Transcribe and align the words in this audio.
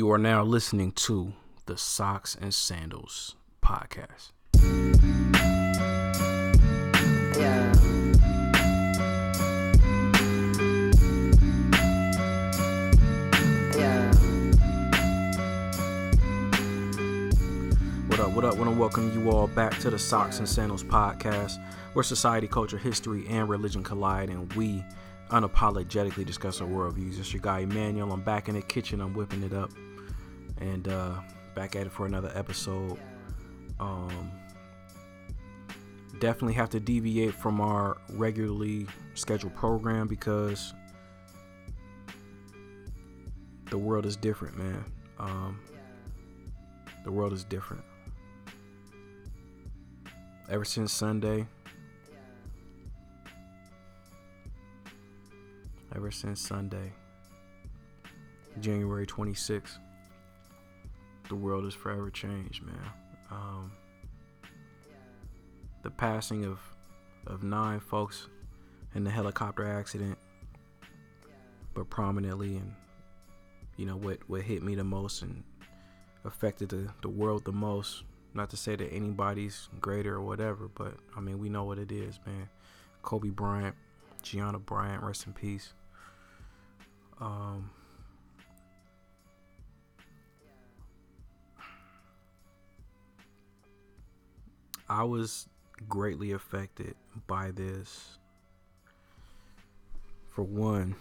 You 0.00 0.10
are 0.12 0.16
now 0.16 0.42
listening 0.42 0.92
to 0.92 1.34
the 1.66 1.76
Socks 1.76 2.34
and 2.34 2.54
Sandals 2.54 3.36
podcast. 3.62 4.30
Yeah. 7.36 7.74
Yeah. 13.76 14.14
What 18.06 18.20
up, 18.20 18.30
what 18.30 18.46
up? 18.46 18.56
want 18.56 18.70
to 18.70 18.76
welcome 18.80 19.12
you 19.12 19.30
all 19.30 19.48
back 19.48 19.78
to 19.80 19.90
the 19.90 19.98
Socks 19.98 20.38
and 20.38 20.48
Sandals 20.48 20.82
podcast, 20.82 21.58
where 21.92 22.02
society, 22.02 22.48
culture, 22.48 22.78
history, 22.78 23.26
and 23.28 23.50
religion 23.50 23.84
collide, 23.84 24.30
and 24.30 24.50
we 24.54 24.82
unapologetically 25.28 26.24
discuss 26.24 26.62
our 26.62 26.66
worldviews. 26.66 27.18
It's 27.18 27.34
your 27.34 27.42
guy 27.42 27.60
Emmanuel. 27.60 28.12
I'm 28.12 28.22
back 28.22 28.48
in 28.48 28.54
the 28.54 28.62
kitchen. 28.62 29.02
I'm 29.02 29.12
whipping 29.12 29.42
it 29.42 29.52
up, 29.52 29.70
and 30.60 30.88
uh, 30.88 31.14
back 31.54 31.76
at 31.76 31.86
it 31.86 31.92
for 31.92 32.06
another 32.06 32.30
episode. 32.34 32.98
Um, 33.78 34.30
definitely 36.18 36.54
have 36.54 36.70
to 36.70 36.80
deviate 36.80 37.34
from 37.34 37.60
our 37.60 37.96
regularly 38.10 38.86
scheduled 39.14 39.54
program 39.54 40.06
because 40.06 40.74
the 43.70 43.78
world 43.78 44.04
is 44.04 44.16
different, 44.16 44.58
man. 44.58 44.84
Um, 45.18 45.60
the 47.04 47.10
world 47.10 47.32
is 47.32 47.44
different. 47.44 47.84
Ever 50.50 50.64
since 50.64 50.92
Sunday, 50.92 51.46
ever 55.94 56.10
since 56.10 56.40
Sunday, 56.40 56.92
January 58.60 59.06
26th, 59.06 59.78
the 61.30 61.36
world 61.36 61.64
has 61.64 61.72
forever 61.72 62.10
changed, 62.10 62.62
man. 62.62 62.90
Um, 63.30 63.72
the 65.82 65.90
passing 65.90 66.44
of 66.44 66.58
of 67.26 67.42
nine 67.42 67.80
folks 67.80 68.28
in 68.94 69.04
the 69.04 69.10
helicopter 69.10 69.66
accident, 69.66 70.18
but 71.72 71.88
prominently, 71.88 72.56
and 72.56 72.74
you 73.76 73.86
know 73.86 73.96
what 73.96 74.18
what 74.28 74.42
hit 74.42 74.62
me 74.62 74.74
the 74.74 74.84
most 74.84 75.22
and 75.22 75.42
affected 76.24 76.68
the, 76.68 76.92
the 77.00 77.08
world 77.08 77.44
the 77.44 77.52
most. 77.52 78.02
Not 78.34 78.50
to 78.50 78.56
say 78.56 78.76
that 78.76 78.92
anybody's 78.92 79.68
greater 79.80 80.14
or 80.14 80.22
whatever, 80.22 80.68
but 80.68 80.94
I 81.16 81.20
mean 81.20 81.38
we 81.38 81.48
know 81.48 81.64
what 81.64 81.78
it 81.78 81.90
is, 81.90 82.18
man. 82.26 82.48
Kobe 83.02 83.30
Bryant, 83.30 83.74
Gianna 84.22 84.58
Bryant, 84.58 85.02
rest 85.02 85.26
in 85.26 85.32
peace. 85.32 85.72
Um, 87.20 87.70
I 94.90 95.04
was 95.04 95.48
greatly 95.88 96.32
affected 96.32 96.96
by 97.28 97.52
this. 97.52 98.18
For 100.28 100.42
one, 100.42 100.96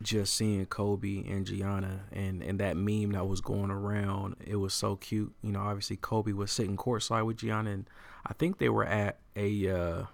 just 0.00 0.34
seeing 0.34 0.64
Kobe 0.66 1.24
and 1.28 1.44
Gianna 1.44 2.04
and, 2.12 2.42
and 2.42 2.60
that 2.60 2.76
meme 2.76 3.12
that 3.12 3.26
was 3.26 3.40
going 3.40 3.70
around, 3.70 4.36
it 4.46 4.56
was 4.56 4.72
so 4.72 4.94
cute. 4.94 5.34
You 5.42 5.52
know, 5.52 5.60
obviously 5.60 5.96
Kobe 5.96 6.32
was 6.32 6.52
sitting 6.52 6.76
courtside 6.76 7.26
with 7.26 7.38
Gianna, 7.38 7.70
and 7.70 7.90
I 8.24 8.32
think 8.32 8.58
they 8.58 8.68
were 8.68 8.84
at 8.84 9.18
a. 9.34 9.68
Uh, 9.68 10.04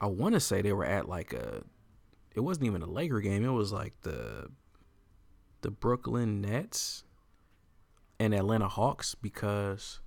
I 0.00 0.06
want 0.06 0.34
to 0.34 0.40
say 0.40 0.62
they 0.62 0.72
were 0.72 0.84
at 0.84 1.08
like 1.08 1.34
a. 1.34 1.62
It 2.34 2.40
wasn't 2.40 2.66
even 2.66 2.82
a 2.82 2.86
Laker 2.86 3.20
game. 3.20 3.44
It 3.44 3.50
was 3.50 3.72
like 3.72 3.94
the. 4.02 4.48
The 5.60 5.70
Brooklyn 5.70 6.40
Nets. 6.40 7.04
And 8.20 8.34
Atlanta 8.34 8.68
Hawks 8.68 9.14
because 9.14 10.00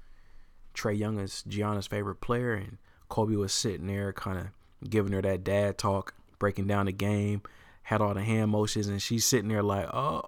Trae 0.73 0.97
Young 0.97 1.19
is 1.19 1.43
Gianna's 1.47 1.87
favorite 1.87 2.21
player, 2.21 2.53
and 2.53 2.77
Kobe 3.09 3.35
was 3.35 3.53
sitting 3.53 3.87
there, 3.87 4.13
kind 4.13 4.39
of 4.39 4.89
giving 4.89 5.13
her 5.13 5.21
that 5.21 5.43
dad 5.43 5.77
talk, 5.77 6.13
breaking 6.39 6.67
down 6.67 6.85
the 6.85 6.91
game, 6.91 7.41
had 7.83 8.01
all 8.01 8.13
the 8.13 8.21
hand 8.21 8.51
motions, 8.51 8.87
and 8.87 9.01
she's 9.01 9.25
sitting 9.25 9.49
there 9.49 9.63
like, 9.63 9.85
oh, 9.93 10.21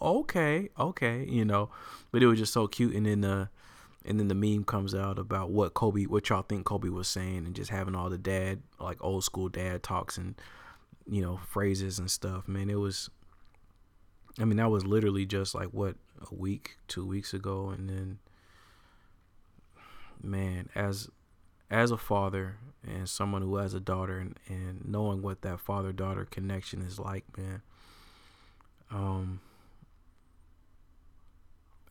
oh, 0.00 0.18
okay, 0.20 0.68
okay, 0.78 1.24
you 1.28 1.44
know. 1.44 1.70
But 2.12 2.22
it 2.22 2.26
was 2.26 2.38
just 2.38 2.52
so 2.52 2.66
cute, 2.66 2.94
and 2.94 3.06
then 3.06 3.22
the 3.22 3.48
and 4.04 4.18
then 4.18 4.28
the 4.28 4.34
meme 4.34 4.64
comes 4.64 4.94
out 4.94 5.18
about 5.18 5.50
what 5.50 5.74
Kobe, 5.74 6.04
what 6.04 6.28
y'all 6.28 6.42
think 6.42 6.64
Kobe 6.64 6.88
was 6.88 7.08
saying, 7.08 7.38
and 7.38 7.54
just 7.54 7.70
having 7.70 7.94
all 7.94 8.08
the 8.08 8.18
dad, 8.18 8.62
like 8.80 9.02
old 9.02 9.24
school 9.24 9.48
dad 9.48 9.82
talks 9.82 10.16
and 10.16 10.34
you 11.06 11.20
know 11.20 11.40
phrases 11.48 11.98
and 11.98 12.10
stuff. 12.10 12.48
Man, 12.48 12.70
it 12.70 12.78
was. 12.78 13.10
I 14.40 14.44
mean, 14.44 14.58
that 14.58 14.70
was 14.70 14.86
literally 14.86 15.26
just 15.26 15.54
like 15.54 15.68
what 15.68 15.96
a 16.30 16.34
week, 16.34 16.76
two 16.86 17.04
weeks 17.04 17.34
ago, 17.34 17.70
and 17.70 17.88
then 17.88 18.18
man, 20.22 20.68
as 20.74 21.08
as 21.70 21.90
a 21.90 21.98
father 21.98 22.56
and 22.86 23.08
someone 23.08 23.42
who 23.42 23.56
has 23.56 23.74
a 23.74 23.80
daughter 23.80 24.18
and, 24.18 24.38
and 24.48 24.82
knowing 24.86 25.20
what 25.20 25.42
that 25.42 25.60
father 25.60 25.92
daughter 25.92 26.24
connection 26.24 26.80
is 26.80 26.98
like, 26.98 27.24
man, 27.36 27.62
um 28.90 29.40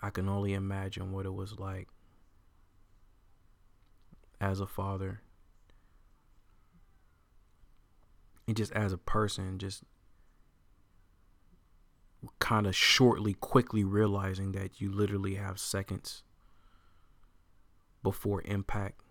I 0.02 0.10
can 0.10 0.30
only 0.30 0.54
imagine 0.54 1.12
what 1.12 1.26
it 1.26 1.34
was 1.34 1.60
like 1.60 1.88
as 4.40 4.60
a 4.60 4.68
father 4.68 5.22
and 8.48 8.56
just 8.56 8.72
as 8.72 8.94
a 8.94 8.98
person, 8.98 9.58
just 9.60 9.84
kind 12.40 12.66
of 12.66 12.76
shortly, 12.76 13.34
quickly 13.34 13.84
realizing 13.84 14.54
that 14.54 14.80
you 14.80 14.92
literally 14.92 15.36
have 15.36 15.60
seconds 15.60 16.24
before 18.08 18.42
impact 18.46 19.02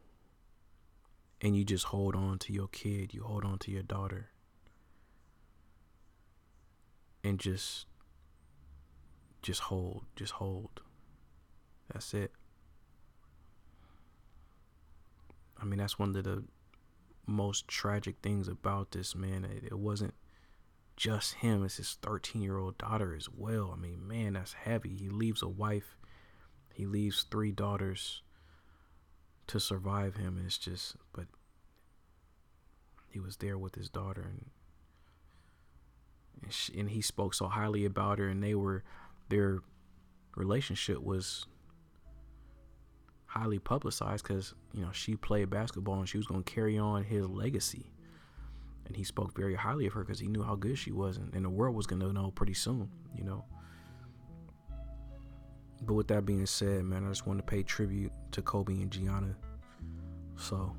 and 1.42 1.54
you 1.54 1.64
just 1.64 1.84
hold 1.84 2.16
on 2.16 2.38
to 2.38 2.50
your 2.50 2.68
kid, 2.68 3.12
you 3.12 3.22
hold 3.22 3.44
on 3.44 3.58
to 3.58 3.70
your 3.70 3.82
daughter 3.82 4.30
and 7.22 7.38
just 7.38 7.84
just 9.42 9.60
hold, 9.60 10.06
just 10.16 10.32
hold. 10.32 10.80
That's 11.92 12.14
it. 12.14 12.32
I 15.60 15.66
mean, 15.66 15.78
that's 15.78 15.98
one 15.98 16.16
of 16.16 16.24
the 16.24 16.44
most 17.26 17.68
tragic 17.68 18.16
things 18.22 18.48
about 18.48 18.92
this 18.92 19.14
man. 19.14 19.44
It, 19.44 19.64
it 19.64 19.78
wasn't 19.78 20.14
just 20.96 21.34
him, 21.34 21.66
it's 21.66 21.76
his 21.76 21.98
13 22.00 22.40
year 22.40 22.56
old 22.56 22.78
daughter 22.78 23.14
as 23.14 23.28
well. 23.28 23.74
I 23.76 23.78
mean, 23.78 24.08
man, 24.08 24.32
that's 24.32 24.54
heavy. 24.54 24.96
He 24.96 25.10
leaves 25.10 25.42
a 25.42 25.48
wife, 25.48 25.98
he 26.72 26.86
leaves 26.86 27.26
three 27.30 27.52
daughters 27.52 28.22
to 29.48 29.60
survive 29.60 30.16
him. 30.16 30.36
And 30.36 30.46
it's 30.46 30.58
just, 30.58 30.96
but 31.12 31.26
he 33.08 33.20
was 33.20 33.36
there 33.36 33.58
with 33.58 33.74
his 33.74 33.88
daughter, 33.88 34.22
and 34.22 34.50
and, 36.42 36.52
she, 36.52 36.78
and 36.78 36.90
he 36.90 37.00
spoke 37.00 37.34
so 37.34 37.46
highly 37.46 37.84
about 37.84 38.18
her, 38.18 38.28
and 38.28 38.42
they 38.42 38.54
were 38.54 38.84
their 39.28 39.60
relationship 40.36 41.02
was 41.02 41.46
highly 43.26 43.58
publicized 43.58 44.26
because 44.26 44.54
you 44.72 44.82
know 44.82 44.90
she 44.92 45.16
played 45.16 45.50
basketball 45.50 45.98
and 45.98 46.08
she 46.08 46.16
was 46.16 46.26
going 46.26 46.42
to 46.42 46.52
carry 46.52 46.78
on 46.78 47.04
his 47.04 47.26
legacy 47.28 47.92
and 48.86 48.96
he 48.96 49.04
spoke 49.04 49.36
very 49.36 49.54
highly 49.54 49.86
of 49.86 49.92
her 49.92 50.02
because 50.04 50.20
he 50.20 50.28
knew 50.28 50.42
how 50.42 50.54
good 50.54 50.78
she 50.78 50.92
was 50.92 51.16
and, 51.16 51.34
and 51.34 51.44
the 51.44 51.50
world 51.50 51.74
was 51.74 51.86
going 51.86 52.00
to 52.00 52.12
know 52.12 52.30
pretty 52.30 52.54
soon 52.54 52.88
you 53.14 53.24
know 53.24 53.44
but 55.82 55.94
with 55.94 56.09
that 56.09 56.25
being 56.25 56.47
said 56.47 56.84
man 56.84 57.04
i 57.04 57.09
just 57.09 57.26
want 57.26 57.38
to 57.38 57.42
pay 57.42 57.62
tribute 57.62 58.12
to 58.31 58.42
kobe 58.42 58.75
and 58.75 58.91
gianna. 58.91 59.34
So 60.37 60.76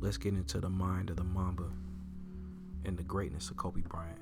let's 0.00 0.16
get 0.16 0.34
into 0.34 0.60
the 0.60 0.70
mind 0.70 1.10
of 1.10 1.16
the 1.16 1.24
mamba 1.24 1.70
and 2.84 2.96
the 2.96 3.02
greatness 3.02 3.50
of 3.50 3.56
kobe 3.56 3.82
bryant 3.82 4.18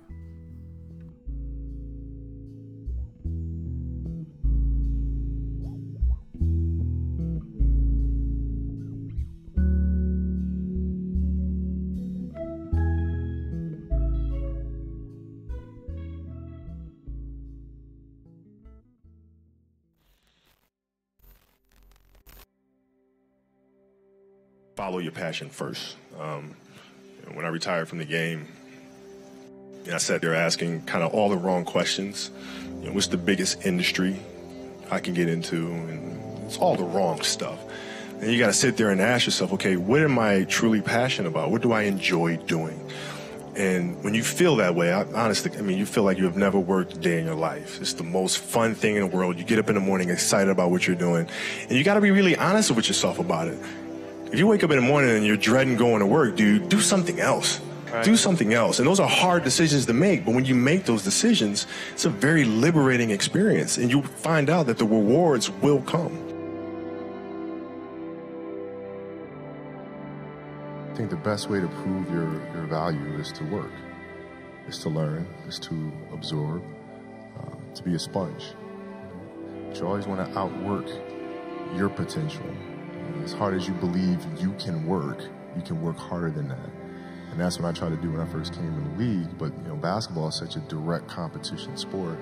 your 25.12 25.22
passion 25.22 25.48
first. 25.48 25.96
Um, 26.18 26.54
when 27.34 27.44
I 27.44 27.48
retired 27.48 27.88
from 27.88 27.98
the 27.98 28.04
game, 28.04 28.46
I 29.92 29.98
sat 29.98 30.20
there 30.20 30.34
asking 30.34 30.82
kind 30.82 31.02
of 31.02 31.12
all 31.12 31.28
the 31.28 31.36
wrong 31.36 31.64
questions. 31.64 32.30
You 32.80 32.88
know, 32.88 32.92
what's 32.92 33.08
the 33.08 33.16
biggest 33.16 33.64
industry 33.66 34.16
I 34.90 35.00
can 35.00 35.14
get 35.14 35.28
into? 35.28 35.72
And 35.72 36.44
it's 36.44 36.58
all 36.58 36.76
the 36.76 36.84
wrong 36.84 37.22
stuff. 37.22 37.58
And 38.20 38.30
you 38.30 38.38
got 38.38 38.46
to 38.46 38.52
sit 38.52 38.76
there 38.76 38.90
and 38.90 39.00
ask 39.00 39.26
yourself, 39.26 39.52
okay, 39.54 39.76
what 39.76 40.02
am 40.02 40.18
I 40.18 40.44
truly 40.44 40.80
passionate 40.80 41.28
about? 41.28 41.50
What 41.50 41.62
do 41.62 41.72
I 41.72 41.82
enjoy 41.82 42.36
doing? 42.36 42.78
And 43.56 44.02
when 44.02 44.14
you 44.14 44.22
feel 44.22 44.56
that 44.56 44.74
way, 44.74 44.92
I, 44.92 45.02
honestly, 45.12 45.50
I 45.58 45.62
mean, 45.62 45.76
you 45.76 45.84
feel 45.84 46.04
like 46.04 46.16
you 46.16 46.24
have 46.24 46.36
never 46.36 46.58
worked 46.58 46.94
a 46.94 46.98
day 46.98 47.18
in 47.18 47.26
your 47.26 47.34
life. 47.34 47.80
It's 47.80 47.92
the 47.92 48.04
most 48.04 48.38
fun 48.38 48.74
thing 48.74 48.96
in 48.96 49.00
the 49.00 49.14
world. 49.14 49.38
You 49.38 49.44
get 49.44 49.58
up 49.58 49.68
in 49.68 49.74
the 49.74 49.80
morning 49.80 50.08
excited 50.08 50.50
about 50.50 50.70
what 50.70 50.86
you're 50.86 50.96
doing, 50.96 51.28
and 51.68 51.72
you 51.72 51.84
got 51.84 51.94
to 51.94 52.00
be 52.00 52.10
really 52.10 52.36
honest 52.36 52.70
with 52.70 52.88
yourself 52.88 53.18
about 53.18 53.48
it. 53.48 53.58
If 54.32 54.38
you 54.38 54.46
wake 54.46 54.64
up 54.64 54.70
in 54.70 54.76
the 54.76 54.82
morning 54.82 55.10
and 55.10 55.26
you're 55.26 55.36
dreading 55.36 55.76
going 55.76 56.00
to 56.00 56.06
work, 56.06 56.36
dude, 56.36 56.70
do 56.70 56.80
something 56.80 57.20
else. 57.20 57.60
Right. 57.92 58.02
Do 58.02 58.16
something 58.16 58.54
else. 58.54 58.78
And 58.78 58.88
those 58.88 58.98
are 58.98 59.06
hard 59.06 59.44
decisions 59.44 59.84
to 59.84 59.92
make, 59.92 60.24
but 60.24 60.34
when 60.34 60.46
you 60.46 60.54
make 60.54 60.86
those 60.86 61.04
decisions, 61.04 61.66
it's 61.92 62.06
a 62.06 62.08
very 62.08 62.46
liberating 62.46 63.10
experience, 63.10 63.76
and 63.76 63.90
you 63.90 64.02
find 64.02 64.48
out 64.48 64.64
that 64.68 64.78
the 64.78 64.86
rewards 64.86 65.50
will 65.50 65.82
come. 65.82 66.16
I 70.90 70.94
think 70.94 71.10
the 71.10 71.16
best 71.16 71.50
way 71.50 71.60
to 71.60 71.68
prove 71.68 72.08
your, 72.08 72.32
your 72.54 72.64
value 72.64 73.18
is 73.18 73.32
to 73.32 73.44
work, 73.44 73.72
is 74.66 74.78
to 74.78 74.88
learn, 74.88 75.26
is 75.46 75.58
to 75.58 75.92
absorb, 76.10 76.64
uh, 77.38 77.74
to 77.74 77.82
be 77.82 77.94
a 77.96 77.98
sponge. 77.98 78.54
But 79.68 79.78
you 79.78 79.86
always 79.86 80.06
want 80.06 80.26
to 80.26 80.38
outwork 80.38 80.88
your 81.76 81.90
potential. 81.90 82.46
As 83.24 83.32
hard 83.32 83.54
as 83.54 83.68
you 83.68 83.74
believe 83.74 84.18
you 84.38 84.52
can 84.58 84.86
work, 84.86 85.22
you 85.56 85.62
can 85.62 85.80
work 85.80 85.96
harder 85.96 86.30
than 86.30 86.48
that. 86.48 86.70
And 87.30 87.40
that's 87.40 87.58
what 87.58 87.68
I 87.68 87.72
tried 87.78 87.90
to 87.90 87.96
do 87.96 88.10
when 88.10 88.20
I 88.20 88.26
first 88.26 88.52
came 88.52 88.66
in 88.66 88.92
the 88.92 88.98
league. 89.04 89.38
But 89.38 89.52
you 89.62 89.68
know, 89.68 89.76
basketball 89.76 90.28
is 90.28 90.36
such 90.36 90.56
a 90.56 90.60
direct 90.60 91.08
competition 91.08 91.76
sport 91.76 92.18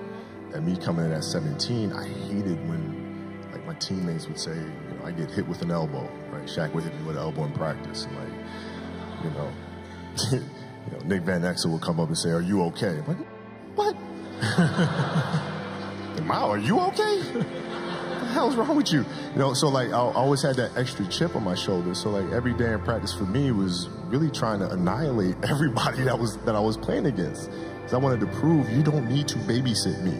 that 0.53 0.62
me 0.62 0.77
coming 0.77 1.05
in 1.05 1.12
at 1.12 1.25
17, 1.25 1.93
I 1.93 2.06
hated 2.06 2.69
when 2.69 3.38
like 3.53 3.67
my 3.67 3.75
teammates 3.75 4.29
would 4.29 4.38
say, 4.38 4.55
you 4.55 4.97
know, 4.99 5.05
I 5.05 5.12
get 5.12 5.31
hit 5.31 5.47
with 5.49 5.62
an 5.62 5.71
elbow, 5.71 6.09
right? 6.31 6.44
Shaq 6.44 6.73
would 6.75 6.85
hit 6.85 6.94
me 6.94 7.06
with 7.06 7.17
an 7.17 7.23
elbow 7.23 7.44
in 7.44 7.53
practice. 7.53 8.05
And 8.05 8.17
like, 8.17 8.29
you 9.25 9.31
know, 9.31 9.53
you 10.33 10.93
know, 10.93 10.99
Nick 11.05 11.23
Van 11.23 11.43
Exel 11.43 11.73
would 11.73 11.83
come 11.83 12.00
up 12.00 12.09
and 12.09 12.19
say, 12.19 12.31
"Are 12.31 12.41
you 12.41 12.62
okay?" 12.65 12.99
I'm 12.99 13.06
like, 13.06 13.19
"What? 13.75 13.97
Mao, 16.25 16.50
are 16.50 16.59
you 16.59 16.79
okay? 16.81 17.23
hell's 18.31 18.56
wrong 18.56 18.77
with 18.77 18.93
you?" 18.93 19.05
You 19.32 19.38
know, 19.38 19.55
so 19.55 19.69
like 19.69 19.91
I 19.91 19.99
always 19.99 20.43
had 20.43 20.56
that 20.56 20.77
extra 20.77 21.06
chip 21.06 21.37
on 21.37 21.44
my 21.44 21.55
shoulder. 21.55 21.94
So 21.94 22.11
like 22.11 22.31
every 22.32 22.55
day 22.55 22.73
in 22.73 22.81
practice 22.81 23.12
for 23.15 23.25
me 23.25 23.53
was 23.53 23.88
really 24.06 24.31
trying 24.31 24.61
to 24.61 24.71
annihilate 24.71 25.37
everybody 25.43 26.03
that 26.03 26.19
was 26.19 26.37
that 26.38 26.55
I 26.55 26.61
was 26.61 26.77
playing 26.77 27.06
against. 27.06 27.50
Because 27.50 27.94
I 27.94 27.99
wanted 27.99 28.21
to 28.21 28.27
prove 28.27 28.69
you 28.71 28.82
don't 28.82 29.09
need 29.09 29.29
to 29.29 29.38
babysit 29.38 30.03
me. 30.03 30.17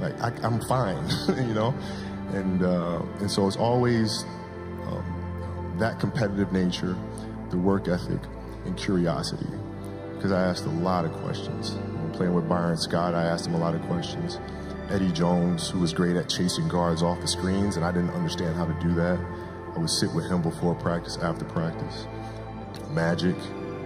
Like 0.00 0.20
I, 0.20 0.46
am 0.46 0.60
fine, 0.62 1.08
you 1.48 1.54
know, 1.54 1.74
and 2.32 2.62
uh, 2.62 3.02
and 3.20 3.30
so 3.30 3.46
it's 3.46 3.56
always 3.56 4.24
um, 4.86 5.76
that 5.78 6.00
competitive 6.00 6.52
nature 6.52 6.96
the 7.50 7.60
work 7.60 7.88
ethic 7.88 8.20
and 8.64 8.76
curiosity. 8.76 9.46
Because 10.14 10.32
I 10.32 10.42
asked 10.42 10.64
a 10.64 10.70
lot 10.70 11.04
of 11.04 11.12
questions. 11.12 11.72
When 11.74 12.12
playing 12.12 12.34
with 12.34 12.48
Byron 12.48 12.76
Scott, 12.76 13.14
I 13.14 13.24
asked 13.24 13.46
him 13.46 13.54
a 13.54 13.58
lot 13.58 13.74
of 13.74 13.82
questions. 13.82 14.38
Eddie 14.90 15.12
Jones, 15.12 15.70
who 15.70 15.80
was 15.80 15.92
great 15.92 16.16
at 16.16 16.28
chasing 16.28 16.68
guards 16.68 17.02
off 17.02 17.20
the 17.20 17.28
screens, 17.28 17.76
and 17.76 17.84
I 17.84 17.92
didn't 17.92 18.10
understand 18.10 18.56
how 18.56 18.66
to 18.66 18.74
do 18.80 18.94
that. 18.94 19.18
I 19.74 19.78
would 19.78 19.90
sit 19.90 20.12
with 20.12 20.26
him 20.26 20.42
before 20.42 20.74
practice, 20.74 21.16
after 21.16 21.44
practice. 21.44 22.06
Magic, 22.90 23.34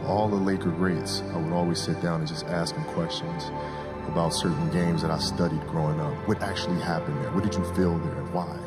all 0.04 0.28
the 0.28 0.36
Laker 0.36 0.70
greats, 0.70 1.22
I 1.32 1.38
would 1.38 1.52
always 1.52 1.80
sit 1.80 2.00
down 2.02 2.20
and 2.20 2.28
just 2.28 2.46
ask 2.46 2.74
them 2.74 2.84
questions 2.84 3.50
about 4.08 4.30
certain 4.30 4.70
games 4.70 5.02
that 5.02 5.10
I 5.10 5.18
studied 5.18 5.60
growing 5.68 6.00
up. 6.00 6.12
What 6.26 6.42
actually 6.42 6.80
happened 6.80 7.22
there? 7.22 7.30
What 7.32 7.44
did 7.44 7.54
you 7.54 7.64
feel 7.74 7.96
there 7.98 8.14
and 8.14 8.32
why? 8.32 8.58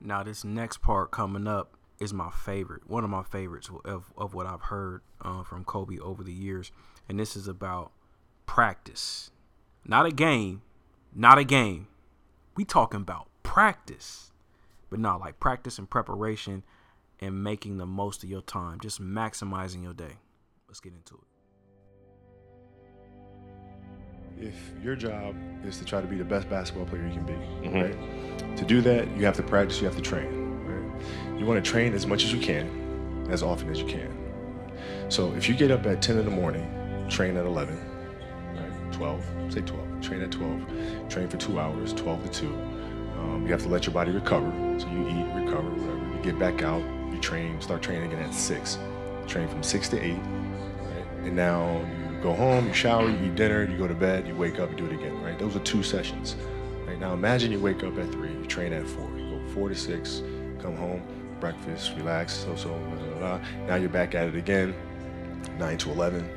Now, 0.00 0.22
this 0.22 0.44
next 0.44 0.80
part 0.80 1.10
coming 1.10 1.46
up 1.46 1.76
is 2.00 2.14
my 2.14 2.30
favorite, 2.30 2.88
one 2.88 3.04
of 3.04 3.10
my 3.10 3.22
favorites 3.22 3.68
of, 3.84 4.12
of 4.16 4.34
what 4.34 4.46
I've 4.46 4.62
heard 4.62 5.02
uh, 5.20 5.42
from 5.42 5.64
Kobe 5.64 5.98
over 5.98 6.24
the 6.24 6.32
years. 6.32 6.72
And 7.08 7.20
this 7.20 7.36
is 7.36 7.46
about 7.46 7.92
practice. 8.46 9.30
Not 9.86 10.06
a 10.06 10.10
game, 10.10 10.62
not 11.14 11.38
a 11.38 11.44
game. 11.44 11.86
We 12.56 12.64
talking 12.64 13.00
about 13.00 13.28
practice. 13.42 14.32
But 14.90 14.98
not 14.98 15.20
like 15.20 15.38
practice 15.38 15.78
and 15.78 15.88
preparation 15.88 16.64
and 17.20 17.44
making 17.44 17.76
the 17.76 17.86
most 17.86 18.24
of 18.24 18.30
your 18.30 18.42
time, 18.42 18.80
just 18.80 19.00
maximizing 19.00 19.82
your 19.82 19.94
day. 19.94 20.18
Let's 20.66 20.80
get 20.80 20.92
into 20.92 21.14
it. 21.14 21.20
If 24.46 24.54
your 24.82 24.96
job 24.96 25.36
is 25.64 25.78
to 25.78 25.84
try 25.84 26.00
to 26.00 26.06
be 26.06 26.16
the 26.16 26.24
best 26.24 26.48
basketball 26.48 26.86
player 26.86 27.06
you 27.06 27.12
can 27.12 27.26
be, 27.26 27.32
mm-hmm. 27.32 27.74
right? 27.74 28.56
To 28.56 28.64
do 28.64 28.80
that, 28.80 29.06
you 29.16 29.26
have 29.26 29.36
to 29.36 29.42
practice, 29.42 29.80
you 29.80 29.86
have 29.86 29.96
to 29.96 30.02
train. 30.02 30.40
You 31.38 31.46
want 31.46 31.64
to 31.64 31.70
train 31.70 31.94
as 31.94 32.06
much 32.06 32.24
as 32.24 32.32
you 32.32 32.40
can, 32.40 33.28
as 33.30 33.42
often 33.42 33.70
as 33.70 33.80
you 33.80 33.86
can. 33.86 34.16
So 35.08 35.32
if 35.34 35.48
you 35.48 35.54
get 35.54 35.70
up 35.70 35.86
at 35.86 36.02
10 36.02 36.18
in 36.18 36.24
the 36.24 36.30
morning, 36.30 36.66
train 37.08 37.36
at 37.36 37.46
11, 37.46 37.76
right? 37.76 37.89
12, 39.00 39.24
say 39.48 39.60
12, 39.62 40.00
train 40.02 40.20
at 40.20 40.30
12, 40.30 41.08
train 41.08 41.26
for 41.26 41.38
two 41.38 41.58
hours, 41.58 41.94
12 41.94 42.30
to 42.30 42.40
2. 42.40 42.46
Um, 42.48 43.44
you 43.46 43.52
have 43.52 43.62
to 43.62 43.68
let 43.68 43.86
your 43.86 43.94
body 43.94 44.10
recover. 44.10 44.50
So 44.78 44.86
you 44.88 45.08
eat, 45.08 45.42
recover, 45.42 45.70
whatever. 45.70 46.16
You 46.16 46.22
get 46.22 46.38
back 46.38 46.62
out, 46.62 46.82
you 47.10 47.18
train, 47.18 47.58
start 47.62 47.80
training 47.80 48.12
again 48.12 48.22
at 48.22 48.34
6. 48.34 48.78
Train 49.26 49.48
from 49.48 49.62
6 49.62 49.88
to 49.88 49.98
8, 49.98 50.12
right? 50.12 50.18
And 51.24 51.34
now 51.34 51.80
you 51.80 52.22
go 52.22 52.34
home, 52.34 52.66
you 52.66 52.74
shower, 52.74 53.08
you 53.08 53.16
eat 53.24 53.36
dinner, 53.36 53.64
you 53.64 53.78
go 53.78 53.88
to 53.88 53.94
bed, 53.94 54.28
you 54.28 54.34
wake 54.34 54.58
up, 54.58 54.70
you 54.70 54.76
do 54.76 54.84
it 54.84 54.92
again, 54.92 55.18
right? 55.22 55.38
Those 55.38 55.56
are 55.56 55.60
two 55.60 55.82
sessions. 55.82 56.36
Right 56.86 57.00
now 57.00 57.14
imagine 57.14 57.52
you 57.52 57.58
wake 57.58 57.82
up 57.82 57.96
at 57.96 58.12
3, 58.12 58.28
you 58.28 58.44
train 58.44 58.74
at 58.74 58.86
4, 58.86 59.18
you 59.18 59.30
go 59.30 59.52
4 59.54 59.70
to 59.70 59.74
6, 59.74 60.22
come 60.60 60.76
home, 60.76 61.02
breakfast, 61.40 61.94
relax, 61.96 62.34
so 62.34 62.54
so. 62.54 62.68
Blah, 62.68 62.96
blah, 62.96 63.18
blah. 63.18 63.40
Now 63.66 63.76
you're 63.76 63.88
back 63.88 64.14
at 64.14 64.28
it 64.28 64.34
again, 64.34 64.74
nine 65.58 65.78
to 65.78 65.90
eleven, 65.90 66.28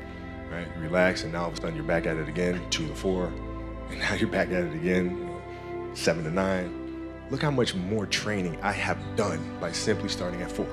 right? 0.54 0.68
Relax, 0.78 1.24
and 1.24 1.32
now 1.32 1.42
all 1.42 1.48
of 1.48 1.54
a 1.54 1.60
sudden 1.60 1.74
you're 1.74 1.84
back 1.84 2.06
at 2.06 2.16
it 2.16 2.28
again, 2.28 2.60
two 2.70 2.86
to 2.86 2.94
four, 2.94 3.26
and 3.90 3.98
now 3.98 4.14
you're 4.14 4.28
back 4.28 4.48
at 4.48 4.64
it 4.64 4.74
again, 4.74 5.40
seven 5.94 6.24
to 6.24 6.30
nine. 6.30 7.12
Look 7.30 7.42
how 7.42 7.50
much 7.50 7.74
more 7.74 8.06
training 8.06 8.58
I 8.62 8.72
have 8.72 8.98
done 9.16 9.58
by 9.60 9.72
simply 9.72 10.08
starting 10.08 10.42
at 10.42 10.52
four, 10.52 10.68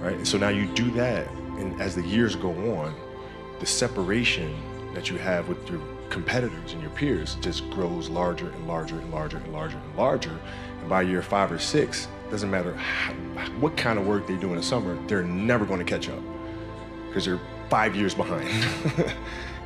right? 0.00 0.16
And 0.16 0.28
so 0.28 0.38
now 0.38 0.48
you 0.48 0.66
do 0.74 0.90
that, 0.92 1.30
and 1.58 1.80
as 1.80 1.94
the 1.94 2.06
years 2.06 2.36
go 2.36 2.50
on, 2.76 2.94
the 3.60 3.66
separation 3.66 4.54
that 4.94 5.08
you 5.08 5.16
have 5.18 5.48
with 5.48 5.70
your 5.70 5.80
competitors 6.10 6.74
and 6.74 6.82
your 6.82 6.90
peers 6.90 7.36
just 7.36 7.68
grows 7.70 8.10
larger 8.10 8.50
and 8.50 8.68
larger 8.68 8.98
and 8.98 9.10
larger 9.10 9.38
and 9.38 9.52
larger 9.52 9.78
and 9.78 9.96
larger. 9.96 10.38
And 10.80 10.88
by 10.88 11.02
year 11.02 11.22
five 11.22 11.50
or 11.50 11.58
six, 11.58 12.08
doesn't 12.30 12.50
matter 12.50 12.74
how, 12.74 13.12
what 13.60 13.76
kind 13.76 13.98
of 13.98 14.06
work 14.06 14.26
they 14.26 14.36
do 14.36 14.50
in 14.50 14.56
the 14.56 14.62
summer, 14.62 14.98
they're 15.06 15.22
never 15.22 15.64
going 15.64 15.78
to 15.78 15.86
catch 15.86 16.10
up 16.10 16.22
because 17.08 17.24
they're 17.24 17.40
five 17.72 17.96
years 17.96 18.14
behind. 18.14 18.46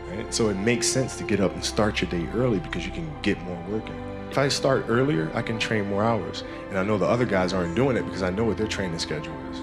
right? 0.07 0.33
So 0.33 0.49
it 0.49 0.55
makes 0.55 0.87
sense 0.87 1.17
to 1.17 1.25
get 1.25 1.41
up 1.41 1.53
and 1.55 1.65
start 1.65 2.01
your 2.01 2.09
day 2.09 2.25
early 2.35 2.61
because 2.61 2.87
you 2.87 2.93
can 2.93 3.11
get 3.21 3.37
more 3.43 3.61
work 3.69 3.85
in. 3.89 3.97
If 4.31 4.39
I 4.39 4.47
start 4.47 4.85
earlier, 4.87 5.29
I 5.35 5.43
can 5.43 5.59
train 5.59 5.89
more 5.89 6.05
hours. 6.05 6.45
And 6.69 6.79
I 6.79 6.85
know 6.85 6.99
the 6.99 7.07
other 7.07 7.25
guys 7.25 7.53
aren't 7.53 7.75
doing 7.75 7.97
it 7.97 8.05
because 8.05 8.23
I 8.23 8.31
know 8.31 8.45
what 8.45 8.59
their 8.59 8.69
training 8.69 9.01
schedule 9.01 9.35
is. 9.51 9.59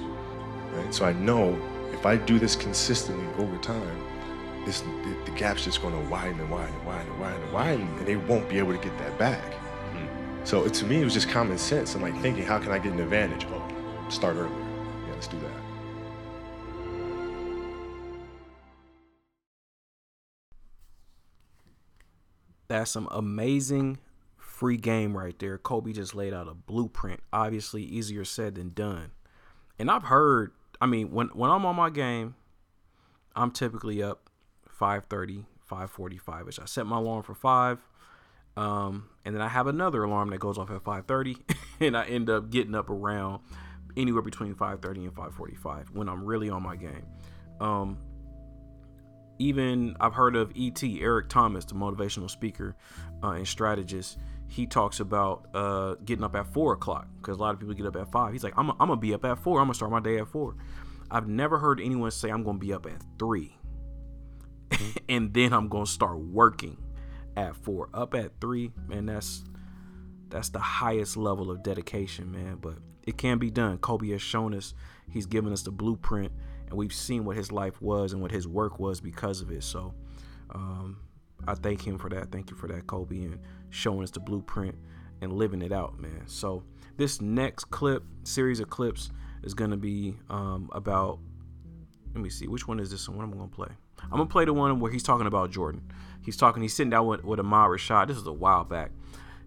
Right? 0.73 0.93
So 0.93 1.05
I 1.05 1.13
know 1.13 1.57
if 1.93 2.05
I 2.05 2.17
do 2.17 2.37
this 2.37 2.57
consistently 2.57 3.25
over 3.41 3.57
time, 3.59 3.97
this, 4.65 4.81
the, 4.81 5.17
the 5.23 5.31
gap's 5.37 5.63
just 5.63 5.81
going 5.81 5.93
to 5.93 6.09
widen 6.09 6.37
and 6.41 6.51
widen 6.51 6.75
and 6.75 6.85
widen 6.85 7.09
and 7.13 7.21
widen 7.21 7.41
and 7.43 7.53
widen, 7.53 7.87
and 7.97 8.05
they 8.05 8.17
won't 8.17 8.49
be 8.49 8.57
able 8.57 8.73
to 8.73 8.83
get 8.83 8.97
that 8.97 9.17
back. 9.17 9.53
Hmm. 9.93 10.43
So 10.43 10.67
to 10.67 10.85
me, 10.85 10.99
it 10.99 11.05
was 11.05 11.13
just 11.13 11.29
common 11.29 11.57
sense. 11.57 11.95
I'm 11.95 12.01
like 12.01 12.19
thinking, 12.21 12.43
how 12.43 12.59
can 12.59 12.73
I 12.73 12.79
get 12.79 12.91
an 12.91 12.99
advantage? 12.99 13.47
Oh, 13.53 14.09
start 14.09 14.35
earlier. 14.35 14.51
Yeah, 15.07 15.13
let's 15.13 15.27
do 15.27 15.39
that. 15.39 15.62
That's 22.73 22.89
some 22.89 23.07
amazing 23.11 23.99
free 24.35 24.77
game 24.77 25.15
right 25.15 25.37
there. 25.37 25.59
Kobe 25.59 25.93
just 25.93 26.15
laid 26.15 26.33
out 26.33 26.47
a 26.47 26.55
blueprint. 26.55 27.19
Obviously, 27.31 27.83
easier 27.83 28.25
said 28.25 28.55
than 28.55 28.69
done. 28.69 29.11
And 29.77 29.91
I've 29.91 30.05
heard, 30.05 30.53
I 30.81 30.87
mean, 30.87 31.11
when 31.11 31.27
when 31.35 31.51
I'm 31.51 31.67
on 31.67 31.75
my 31.75 31.91
game, 31.91 32.33
I'm 33.35 33.51
typically 33.51 34.01
up 34.01 34.27
5:30, 34.67 35.45
5:45 35.69 36.49
ish. 36.49 36.57
I 36.57 36.65
set 36.65 36.87
my 36.87 36.97
alarm 36.97 37.21
for 37.21 37.35
five. 37.35 37.77
Um, 38.57 39.07
and 39.23 39.35
then 39.35 39.43
I 39.43 39.49
have 39.49 39.67
another 39.67 40.01
alarm 40.03 40.31
that 40.31 40.39
goes 40.39 40.57
off 40.57 40.71
at 40.71 40.83
5:30, 40.83 41.37
and 41.79 41.95
I 41.95 42.05
end 42.05 42.27
up 42.31 42.49
getting 42.49 42.73
up 42.73 42.89
around 42.89 43.43
anywhere 43.95 44.23
between 44.23 44.55
5:30 44.55 45.03
and 45.03 45.13
5:45 45.13 45.91
when 45.91 46.09
I'm 46.09 46.25
really 46.25 46.49
on 46.49 46.63
my 46.63 46.75
game. 46.75 47.05
Um, 47.61 47.99
even 49.39 49.95
I've 49.99 50.13
heard 50.13 50.35
of 50.35 50.51
ET 50.57 50.81
Eric 50.83 51.29
Thomas, 51.29 51.65
the 51.65 51.73
motivational 51.73 52.29
speaker 52.29 52.75
uh, 53.23 53.31
and 53.31 53.47
strategist. 53.47 54.17
He 54.47 54.67
talks 54.67 54.99
about 54.99 55.47
uh, 55.53 55.95
getting 56.05 56.23
up 56.23 56.35
at 56.35 56.53
four 56.53 56.73
o'clock 56.73 57.07
because 57.17 57.37
a 57.37 57.41
lot 57.41 57.53
of 57.53 57.59
people 57.59 57.73
get 57.73 57.87
up 57.87 57.95
at 57.95 58.11
five. 58.11 58.33
He's 58.33 58.43
like, 58.43 58.53
I'm, 58.57 58.69
I'm 58.71 58.77
gonna 58.77 58.97
be 58.97 59.13
up 59.13 59.25
at 59.25 59.39
four. 59.39 59.59
I'm 59.59 59.65
gonna 59.65 59.73
start 59.73 59.91
my 59.91 59.99
day 59.99 60.19
at 60.19 60.27
four. 60.27 60.55
I've 61.09 61.27
never 61.27 61.57
heard 61.57 61.79
anyone 61.79 62.11
say 62.11 62.29
I'm 62.29 62.43
gonna 62.43 62.59
be 62.59 62.73
up 62.73 62.85
at 62.85 63.01
three, 63.17 63.57
and 65.09 65.33
then 65.33 65.53
I'm 65.53 65.69
gonna 65.69 65.85
start 65.85 66.19
working 66.19 66.77
at 67.35 67.55
four. 67.55 67.89
Up 67.93 68.13
at 68.13 68.39
three, 68.39 68.71
man, 68.87 69.07
that's 69.07 69.43
that's 70.29 70.49
the 70.49 70.59
highest 70.59 71.17
level 71.17 71.49
of 71.49 71.63
dedication, 71.63 72.31
man. 72.31 72.57
But 72.61 72.77
it 73.05 73.17
can 73.17 73.37
be 73.37 73.51
done. 73.51 73.77
Kobe 73.79 74.09
has 74.09 74.21
shown 74.21 74.53
us, 74.53 74.73
he's 75.09 75.25
given 75.25 75.51
us 75.51 75.63
the 75.63 75.71
blueprint, 75.71 76.31
and 76.73 76.79
we've 76.79 76.91
seen 76.91 77.23
what 77.23 77.37
his 77.37 77.51
life 77.51 77.79
was 77.83 78.13
and 78.13 78.21
what 78.21 78.31
his 78.31 78.47
work 78.47 78.79
was 78.79 78.99
because 78.99 79.41
of 79.41 79.51
it. 79.51 79.63
So 79.63 79.93
um, 80.55 80.97
I 81.47 81.53
thank 81.53 81.85
him 81.85 81.99
for 81.99 82.09
that. 82.09 82.31
Thank 82.31 82.49
you 82.49 82.57
for 82.57 82.67
that, 82.67 82.87
Kobe, 82.87 83.25
and 83.25 83.39
showing 83.69 84.01
us 84.01 84.09
the 84.09 84.19
blueprint 84.19 84.75
and 85.21 85.33
living 85.33 85.61
it 85.61 85.71
out, 85.71 85.99
man. 85.99 86.23
So 86.25 86.63
this 86.97 87.21
next 87.21 87.65
clip, 87.65 88.03
series 88.23 88.59
of 88.59 88.71
clips, 88.71 89.11
is 89.43 89.53
gonna 89.53 89.77
be 89.77 90.15
um, 90.31 90.69
about. 90.73 91.19
Let 92.15 92.23
me 92.23 92.29
see, 92.29 92.47
which 92.47 92.67
one 92.67 92.79
is 92.79 92.89
this 92.89 93.07
one? 93.07 93.19
What 93.19 93.23
am 93.25 93.33
I 93.33 93.37
gonna 93.37 93.49
play? 93.49 93.69
I'm 94.01 94.17
gonna 94.17 94.25
play 94.25 94.45
the 94.45 94.53
one 94.53 94.79
where 94.79 94.91
he's 94.91 95.03
talking 95.03 95.27
about 95.27 95.51
Jordan. 95.51 95.83
He's 96.25 96.37
talking. 96.37 96.63
He's 96.63 96.75
sitting 96.75 96.89
down 96.89 97.05
with, 97.05 97.23
with 97.23 97.39
Rashad. 97.39 98.07
This 98.07 98.17
was 98.17 98.25
a 98.25 98.33
while 98.33 98.63
back. 98.63 98.89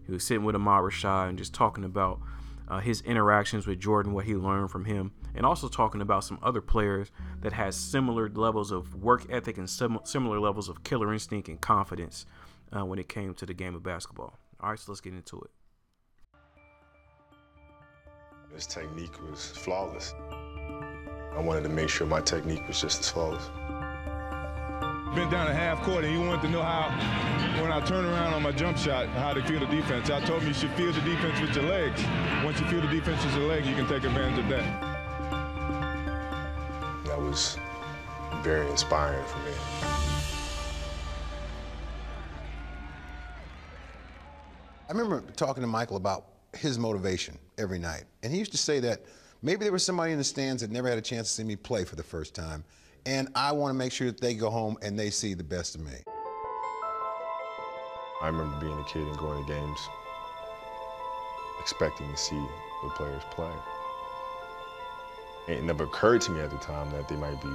He 0.06 0.12
was 0.12 0.24
sitting 0.24 0.44
with 0.44 0.54
Ahmad 0.54 0.82
Rashad 0.82 1.28
and 1.28 1.38
just 1.38 1.54
talking 1.54 1.82
about 1.82 2.20
uh, 2.68 2.78
his 2.78 3.00
interactions 3.00 3.66
with 3.66 3.80
Jordan, 3.80 4.12
what 4.12 4.26
he 4.26 4.36
learned 4.36 4.70
from 4.70 4.84
him, 4.84 5.10
and 5.36 5.44
also 5.44 5.68
talking 5.68 6.00
about 6.00 6.24
some 6.24 6.38
other 6.42 6.60
players 6.60 7.10
that 7.42 7.52
has 7.52 7.76
similar 7.76 8.28
levels 8.28 8.72
of 8.72 8.94
work 8.94 9.26
ethic 9.30 9.58
and 9.58 9.68
sim- 9.68 10.00
similar 10.04 10.40
levels 10.40 10.68
of 10.68 10.82
killer 10.82 11.12
instinct 11.12 11.48
and 11.48 11.60
confidence 11.60 12.26
uh, 12.76 12.84
when 12.84 12.98
it 12.98 13.08
came 13.08 13.34
to 13.34 13.46
the 13.46 13.54
game 13.54 13.74
of 13.74 13.82
basketball. 13.82 14.38
All 14.60 14.70
right, 14.70 14.78
so 14.78 14.90
let's 14.90 15.00
get 15.00 15.12
into 15.12 15.40
it. 15.40 15.50
His 18.54 18.66
technique 18.66 19.12
was 19.30 19.50
flawless. 19.50 20.14
I 20.30 21.40
wanted 21.40 21.64
to 21.64 21.68
make 21.68 21.90
sure 21.90 22.06
my 22.06 22.22
technique 22.22 22.66
was 22.66 22.80
just 22.80 23.00
as 23.00 23.10
flawless. 23.10 23.46
Been 25.14 25.30
down 25.30 25.48
a 25.48 25.54
half 25.54 25.82
court 25.82 26.04
and 26.04 26.12
he 26.12 26.18
wanted 26.18 26.42
to 26.42 26.48
know 26.48 26.62
how, 26.62 26.88
when 27.62 27.70
I 27.70 27.80
turn 27.84 28.06
around 28.06 28.32
on 28.34 28.42
my 28.42 28.52
jump 28.52 28.78
shot, 28.78 29.08
how 29.08 29.34
to 29.34 29.42
feel 29.44 29.60
the 29.60 29.66
defense. 29.66 30.08
I 30.08 30.20
told 30.24 30.42
him 30.42 30.48
you 30.48 30.54
should 30.54 30.72
feel 30.72 30.92
the 30.92 31.00
defense 31.02 31.40
with 31.40 31.54
your 31.54 31.64
legs. 31.64 32.02
Once 32.44 32.60
you 32.60 32.66
feel 32.66 32.80
the 32.80 32.88
defense 32.88 33.22
with 33.24 33.34
your 33.36 33.48
legs, 33.48 33.68
you 33.68 33.74
can 33.74 33.86
take 33.86 34.04
advantage 34.04 34.38
of 34.38 34.48
that. 34.48 34.95
Was 37.36 37.58
very 38.42 38.66
inspiring 38.70 39.22
for 39.26 39.36
me. 39.40 39.52
I 44.88 44.92
remember 44.92 45.20
talking 45.32 45.60
to 45.60 45.66
Michael 45.66 45.98
about 45.98 46.28
his 46.54 46.78
motivation 46.78 47.38
every 47.58 47.78
night. 47.78 48.04
And 48.22 48.32
he 48.32 48.38
used 48.38 48.52
to 48.52 48.56
say 48.58 48.80
that 48.80 49.02
maybe 49.42 49.64
there 49.64 49.72
was 49.72 49.84
somebody 49.84 50.12
in 50.12 50.18
the 50.18 50.24
stands 50.24 50.62
that 50.62 50.70
never 50.70 50.88
had 50.88 50.96
a 50.96 51.02
chance 51.02 51.28
to 51.28 51.34
see 51.34 51.44
me 51.44 51.56
play 51.56 51.84
for 51.84 51.96
the 51.96 52.02
first 52.02 52.34
time. 52.34 52.64
And 53.04 53.28
I 53.34 53.52
want 53.52 53.70
to 53.70 53.76
make 53.76 53.92
sure 53.92 54.06
that 54.06 54.18
they 54.18 54.32
go 54.32 54.48
home 54.48 54.78
and 54.80 54.98
they 54.98 55.10
see 55.10 55.34
the 55.34 55.44
best 55.44 55.74
of 55.74 55.82
me. 55.82 55.92
I 58.22 58.28
remember 58.28 58.58
being 58.60 58.78
a 58.78 58.84
kid 58.84 59.02
and 59.02 59.18
going 59.18 59.44
to 59.44 59.52
games, 59.52 59.78
expecting 61.60 62.10
to 62.10 62.16
see 62.16 62.42
the 62.82 62.88
players 62.96 63.22
play. 63.30 63.52
It 65.48 65.62
never 65.62 65.84
occurred 65.84 66.22
to 66.22 66.32
me 66.32 66.40
at 66.40 66.50
the 66.50 66.58
time 66.58 66.90
that 66.90 67.08
they 67.08 67.14
might 67.14 67.40
be 67.40 67.52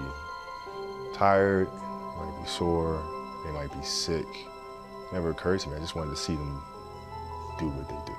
tired, 1.13 1.67
might 2.17 2.39
be 2.41 2.48
sore, 2.48 3.03
they 3.45 3.51
might 3.51 3.71
be 3.71 3.83
sick. 3.83 4.25
It 4.25 5.13
never 5.13 5.31
occurred 5.31 5.60
to 5.62 5.69
me. 5.69 5.75
I 5.75 5.79
just 5.79 5.95
wanted 5.95 6.12
to 6.12 6.17
see 6.17 6.36
them 6.36 6.62
do 7.60 7.67
what 7.67 7.89
they 7.89 8.13
do. 8.13 8.17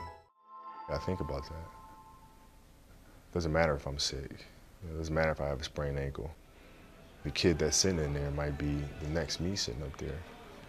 I 0.92 0.98
think 0.98 1.20
about 1.20 1.44
that. 1.44 1.54
It 1.54 3.34
Doesn't 3.34 3.52
matter 3.52 3.74
if 3.74 3.86
I'm 3.86 3.98
sick. 3.98 4.46
It 4.90 4.98
doesn't 4.98 5.14
matter 5.14 5.30
if 5.30 5.40
I 5.40 5.48
have 5.48 5.60
a 5.60 5.64
sprained 5.64 5.98
ankle. 5.98 6.30
The 7.24 7.30
kid 7.30 7.58
that's 7.58 7.76
sitting 7.76 8.00
in 8.00 8.12
there 8.12 8.30
might 8.32 8.58
be 8.58 8.82
the 9.00 9.08
next 9.08 9.40
me 9.40 9.56
sitting 9.56 9.82
up 9.82 9.96
there, 9.96 10.18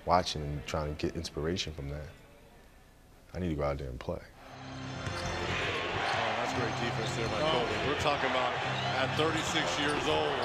watching 0.05 0.43
and 0.43 0.65
trying 0.65 0.95
to 0.95 1.05
get 1.05 1.17
inspiration 1.17 1.73
from 1.73 1.89
that. 1.89 2.07
I 3.33 3.39
need 3.39 3.49
to 3.49 3.55
go 3.55 3.63
out 3.63 3.79
there 3.79 3.89
and 3.89 3.99
play. 3.99 4.21
Oh, 4.21 5.09
that's 6.37 6.53
great 6.53 6.71
defense 6.79 7.15
there 7.15 7.27
by 7.27 7.39
Kobe. 7.39 7.87
We're 7.87 7.99
talking 7.99 8.29
about 8.29 8.53
at 9.03 9.17
36 9.17 9.79
years 9.81 10.07
old, 10.07 10.39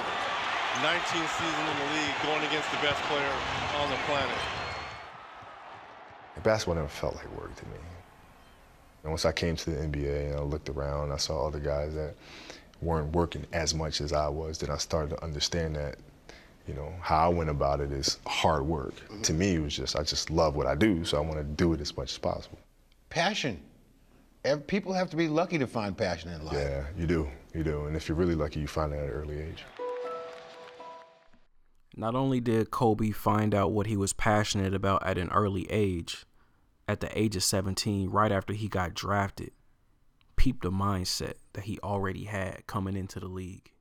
19th 0.82 1.30
season 1.38 1.66
in 1.70 1.76
the 1.78 1.94
league, 1.94 2.14
going 2.24 2.42
against 2.42 2.68
the 2.72 2.78
best 2.78 3.00
player 3.02 3.32
on 3.80 3.88
the 3.88 3.96
planet. 4.06 4.36
Basketball 6.42 6.74
never 6.74 6.88
felt 6.88 7.14
like 7.14 7.40
work 7.40 7.54
to 7.54 7.64
me. 7.66 7.78
And 9.04 9.12
once 9.12 9.24
I 9.24 9.30
came 9.30 9.54
to 9.54 9.70
the 9.70 9.76
NBA 9.76 10.30
and 10.30 10.40
I 10.40 10.42
looked 10.42 10.68
around, 10.68 11.12
I 11.12 11.18
saw 11.18 11.46
other 11.46 11.60
guys 11.60 11.94
that 11.94 12.16
weren't 12.82 13.14
working 13.14 13.46
as 13.52 13.74
much 13.74 14.00
as 14.00 14.12
I 14.12 14.26
was, 14.26 14.58
then 14.58 14.70
I 14.70 14.76
started 14.76 15.10
to 15.10 15.22
understand 15.22 15.76
that, 15.76 15.96
you 16.66 16.74
know, 16.74 16.92
how 17.00 17.26
I 17.26 17.28
went 17.32 17.50
about 17.50 17.80
it 17.80 17.92
is 17.92 18.18
hard 18.26 18.66
work. 18.66 18.96
Mm-hmm. 18.96 19.22
To 19.22 19.32
me, 19.34 19.54
it 19.54 19.62
was 19.62 19.76
just, 19.76 19.94
I 19.94 20.02
just 20.02 20.30
love 20.30 20.56
what 20.56 20.66
I 20.66 20.74
do, 20.74 21.04
so 21.04 21.16
I 21.16 21.20
want 21.20 21.36
to 21.36 21.44
do 21.44 21.74
it 21.74 21.80
as 21.80 21.96
much 21.96 22.10
as 22.10 22.18
possible. 22.18 22.58
Passion. 23.08 23.60
People 24.66 24.92
have 24.92 25.10
to 25.10 25.16
be 25.16 25.28
lucky 25.28 25.58
to 25.58 25.66
find 25.68 25.96
passion 25.96 26.32
in 26.32 26.44
life. 26.44 26.54
Yeah, 26.54 26.84
you 26.96 27.06
do. 27.06 27.28
You 27.54 27.64
know, 27.64 27.86
And 27.86 27.96
if 27.96 28.08
you're 28.08 28.16
really 28.16 28.34
lucky, 28.34 28.60
you 28.60 28.66
find 28.66 28.92
that 28.92 28.98
at 28.98 29.04
an 29.04 29.10
early 29.10 29.40
age. 29.40 29.64
Not 31.96 32.14
only 32.14 32.40
did 32.40 32.70
Kobe 32.70 33.10
find 33.10 33.54
out 33.54 33.72
what 33.72 33.86
he 33.86 33.96
was 33.96 34.12
passionate 34.12 34.74
about 34.74 35.04
at 35.04 35.18
an 35.18 35.30
early 35.30 35.66
age, 35.70 36.26
at 36.86 37.00
the 37.00 37.18
age 37.18 37.34
of 37.36 37.42
17, 37.42 38.10
right 38.10 38.30
after 38.30 38.52
he 38.52 38.68
got 38.68 38.94
drafted, 38.94 39.50
peep 40.36 40.62
the 40.62 40.70
mindset 40.70 41.34
that 41.54 41.64
he 41.64 41.78
already 41.82 42.24
had 42.24 42.66
coming 42.66 42.96
into 42.96 43.18
the 43.18 43.26
league. 43.26 43.72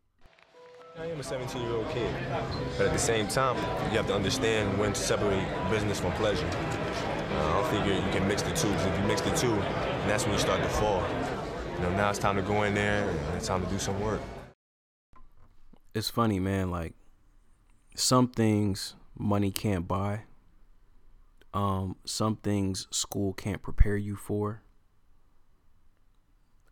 I 0.97 1.05
am 1.05 1.19
a 1.19 1.24
17 1.24 1.62
year 1.62 1.74
old 1.74 1.88
kid, 1.89 2.12
but 2.75 2.88
at 2.88 2.93
the 2.93 2.97
same 2.97 3.27
time, 3.27 3.55
you 3.91 3.97
have 3.97 4.07
to 4.07 4.15
understand 4.15 4.79
when 4.79 4.93
to 4.93 5.00
separate 5.00 5.45
business 5.69 6.00
from 6.00 6.12
pleasure. 6.13 6.47
Uh, 6.47 7.39
I 7.39 7.53
don't 7.53 7.69
think 7.69 7.86
you 7.86 8.12
can 8.12 8.27
mix 8.27 8.41
the 8.41 8.51
two, 8.53 8.67
because 8.69 8.86
if 8.88 9.00
you 9.00 9.05
mix 9.05 9.21
the 9.21 9.29
two, 9.29 9.53
that's 10.07 10.24
when 10.24 10.33
you 10.33 10.39
start 10.39 10.63
to 10.63 10.69
fall. 10.69 11.03
You 11.77 11.84
know, 11.84 11.89
now 11.91 12.10
it's 12.10 12.17
time 12.17 12.36
to 12.38 12.41
go 12.41 12.63
in 12.63 12.74
there 12.74 13.07
and 13.07 13.36
it's 13.36 13.46
time 13.46 13.63
to 13.63 13.69
do 13.69 13.77
some 13.77 14.00
work. 14.01 14.19
It's 15.93 16.10
funny, 16.10 16.39
man. 16.39 16.72
Like, 16.72 16.93
some 17.96 18.27
things 18.27 18.96
money 19.15 19.51
can't 19.51 19.88
buy, 19.88 20.22
um, 21.53 21.96
some 22.03 22.36
things 22.38 22.88
school 22.89 23.34
can't 23.34 23.62
prepare 23.62 23.96
you 23.96 24.15
for. 24.15 24.63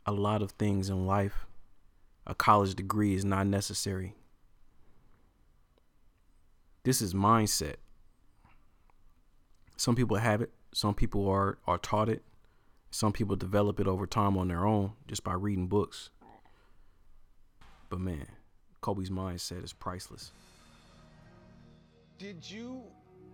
A 0.07 0.11
lot 0.11 0.41
of 0.41 0.51
things 0.51 0.89
in 0.89 1.05
life, 1.05 1.45
a 2.25 2.33
college 2.33 2.73
degree 2.73 3.13
is 3.13 3.23
not 3.23 3.45
necessary. 3.45 4.15
This 6.83 6.99
is 6.99 7.13
mindset. 7.13 7.75
Some 9.77 9.95
people 9.95 10.17
have 10.17 10.41
it, 10.41 10.51
some 10.73 10.95
people 10.95 11.27
are, 11.29 11.59
are 11.67 11.77
taught 11.77 12.09
it, 12.09 12.23
some 12.95 13.11
people 13.11 13.35
develop 13.35 13.81
it 13.81 13.87
over 13.87 14.07
time 14.07 14.37
on 14.37 14.47
their 14.47 14.65
own 14.65 14.93
just 15.05 15.21
by 15.21 15.33
reading 15.33 15.67
books. 15.67 16.11
But 17.89 17.99
man, 17.99 18.25
Kobe's 18.79 19.09
mindset 19.09 19.65
is 19.65 19.73
priceless. 19.73 20.31
Did 22.17 22.49
you 22.49 22.83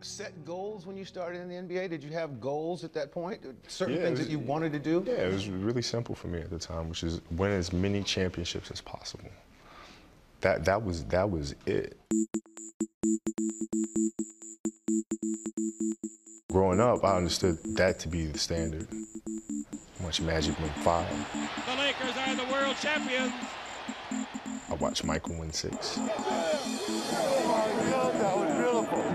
set 0.01 0.45
goals 0.45 0.87
when 0.87 0.97
you 0.97 1.05
started 1.05 1.41
in 1.41 1.47
the 1.47 1.53
NBA? 1.53 1.91
Did 1.91 2.03
you 2.03 2.09
have 2.09 2.41
goals 2.41 2.83
at 2.83 2.91
that 2.93 3.11
point? 3.11 3.45
Certain 3.67 3.97
yeah, 3.97 4.01
things 4.01 4.17
was, 4.17 4.27
that 4.27 4.31
you 4.31 4.39
wanted 4.39 4.73
to 4.73 4.79
do? 4.79 5.03
Yeah, 5.05 5.27
it 5.27 5.31
was 5.31 5.47
really 5.47 5.83
simple 5.83 6.15
for 6.15 6.27
me 6.27 6.41
at 6.41 6.49
the 6.49 6.57
time, 6.57 6.89
which 6.89 7.03
is 7.03 7.21
win 7.29 7.51
as 7.51 7.71
many 7.71 8.01
championships 8.01 8.71
as 8.71 8.81
possible. 8.81 9.29
That 10.39 10.65
that 10.65 10.83
was 10.83 11.03
that 11.05 11.29
was 11.29 11.53
it. 11.67 11.99
Growing 16.51 16.79
up, 16.79 17.03
I 17.03 17.17
understood 17.17 17.57
that 17.75 17.99
to 17.99 18.07
be 18.07 18.25
the 18.25 18.37
standard. 18.37 18.87
Much 20.01 20.21
Magic 20.21 20.59
win 20.59 20.69
five. 20.83 21.07
The 21.67 21.75
Lakers 21.75 22.17
are 22.17 22.35
the 22.35 22.51
world 22.51 22.75
champions. 22.81 23.33
I 24.69 24.73
watched 24.75 25.03
Michael 25.03 25.39
win 25.39 25.51
six. 25.51 25.97
Oh 25.97 26.01
my 27.45 27.91
God, 27.91 28.13
that 28.15 28.37
was 28.37 28.47
beautiful 28.55 29.11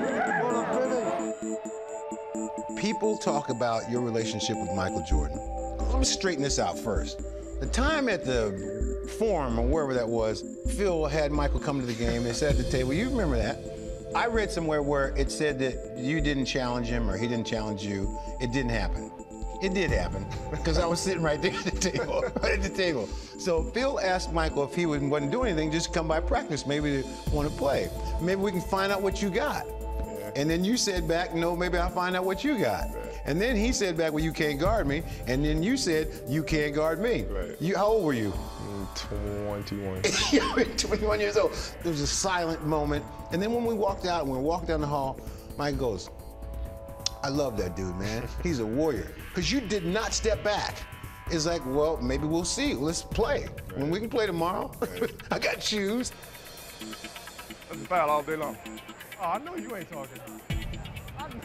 people 2.76 3.16
talk 3.16 3.49
about 3.49 3.90
your 3.90 4.00
relationship 4.00 4.56
with 4.58 4.70
Michael 4.73 5.02
Jordan. 5.02 5.40
Let 5.90 5.99
me 5.99 6.04
straighten 6.04 6.42
this 6.42 6.58
out 6.58 6.78
first. 6.78 7.20
The 7.60 7.66
time 7.66 8.08
at 8.10 8.25
the 8.25 9.08
forum 9.18 9.58
or 9.58 9.66
wherever 9.66 9.94
that 9.94 10.06
was, 10.06 10.44
Phil 10.76 11.06
had 11.06 11.32
Michael 11.32 11.58
come 11.58 11.80
to 11.80 11.86
the 11.86 11.94
game 11.94 12.26
and 12.26 12.36
sat 12.36 12.50
at 12.50 12.58
the 12.58 12.70
table. 12.70 12.92
You 12.92 13.08
remember 13.08 13.36
that? 13.36 13.58
I 14.14 14.26
read 14.26 14.50
somewhere 14.50 14.82
where 14.82 15.14
it 15.16 15.30
said 15.30 15.58
that 15.60 15.96
you 15.96 16.20
didn't 16.20 16.44
challenge 16.44 16.88
him 16.88 17.08
or 17.08 17.16
he 17.16 17.26
didn't 17.26 17.46
challenge 17.46 17.82
you. 17.82 18.18
It 18.40 18.52
didn't 18.52 18.70
happen. 18.70 19.10
It 19.62 19.72
did 19.72 19.90
happen 19.90 20.26
because 20.50 20.78
I 20.78 20.84
was 20.84 21.00
sitting 21.00 21.22
right 21.22 21.40
there 21.40 21.54
at 21.54 21.64
the 21.64 21.70
table, 21.70 22.22
right 22.42 22.52
at 22.52 22.62
the 22.62 22.68
table. 22.68 23.08
So 23.38 23.62
Phil 23.62 23.98
asked 24.00 24.34
Michael 24.34 24.64
if 24.64 24.75
he 24.75 24.84
wasn't 24.84 25.30
doing 25.30 25.48
anything, 25.48 25.72
just 25.72 25.94
come 25.94 26.06
by 26.06 26.20
practice, 26.20 26.66
maybe 26.66 27.02
to 27.02 27.08
want 27.30 27.50
to 27.50 27.56
play. 27.56 27.88
Maybe 28.20 28.40
we 28.40 28.50
can 28.50 28.60
find 28.60 28.92
out 28.92 29.00
what 29.00 29.22
you 29.22 29.30
got. 29.30 29.66
And 30.34 30.50
then 30.50 30.62
you 30.62 30.76
said 30.76 31.08
back, 31.08 31.34
no, 31.34 31.56
maybe 31.56 31.78
I'll 31.78 31.88
find 31.88 32.14
out 32.14 32.26
what 32.26 32.44
you 32.44 32.58
got. 32.58 32.94
Right. 32.94 33.05
And 33.26 33.40
then 33.40 33.56
he 33.56 33.73
said 33.73 33.97
back, 33.97 34.12
well, 34.12 34.23
you 34.23 34.33
can't 34.33 34.59
guard 34.59 34.87
me. 34.87 35.02
And 35.26 35.45
then 35.45 35.62
you 35.62 35.76
said, 35.76 36.09
you 36.28 36.42
can't 36.42 36.75
guard 36.75 37.00
me. 37.00 37.25
Right. 37.25 37.61
You, 37.61 37.76
how 37.76 37.87
old 37.87 38.04
were 38.04 38.12
you? 38.12 38.33
21. 38.95 40.02
you 40.33 40.54
were 40.54 40.64
21 40.64 41.21
years 41.21 41.37
old. 41.37 41.52
There 41.83 41.90
was 41.90 42.00
a 42.00 42.06
silent 42.06 42.64
moment. 42.66 43.04
And 43.33 43.42
then 43.42 43.52
when 43.52 43.64
we 43.64 43.75
walked 43.75 44.06
out, 44.06 44.26
when 44.26 44.38
we 44.38 44.45
walked 44.45 44.68
down 44.68 44.80
the 44.80 44.87
hall, 44.87 45.21
Mike 45.59 45.78
goes, 45.78 46.09
I 47.23 47.28
love 47.28 47.56
that 47.59 47.75
dude, 47.76 47.97
man. 47.97 48.28
He's 48.42 48.61
a 48.61 48.66
warrior. 48.66 49.12
Because 49.28 49.50
you 49.50 49.61
did 49.61 49.85
not 49.85 50.14
step 50.14 50.45
back. 50.45 50.76
It's 51.30 51.47
like, 51.47 51.64
well, 51.66 51.97
maybe 52.00 52.26
we'll 52.26 52.45
see. 52.45 52.75
Let's 52.75 53.02
play. 53.02 53.49
Right. 53.71 53.78
When 53.78 53.90
we 53.90 53.99
can 53.99 54.09
play 54.09 54.26
tomorrow, 54.26 54.71
I 55.33 55.40
got 55.40 55.61
shoes. 55.61 56.12
That's 57.68 57.83
a 57.83 57.87
foul 57.87 58.11
all 58.11 58.23
day 58.23 58.37
long. 58.37 58.56
Oh, 59.21 59.25
I 59.25 59.38
know 59.38 59.56
you 59.56 59.75
ain't 59.75 59.90
talking. 59.90 60.21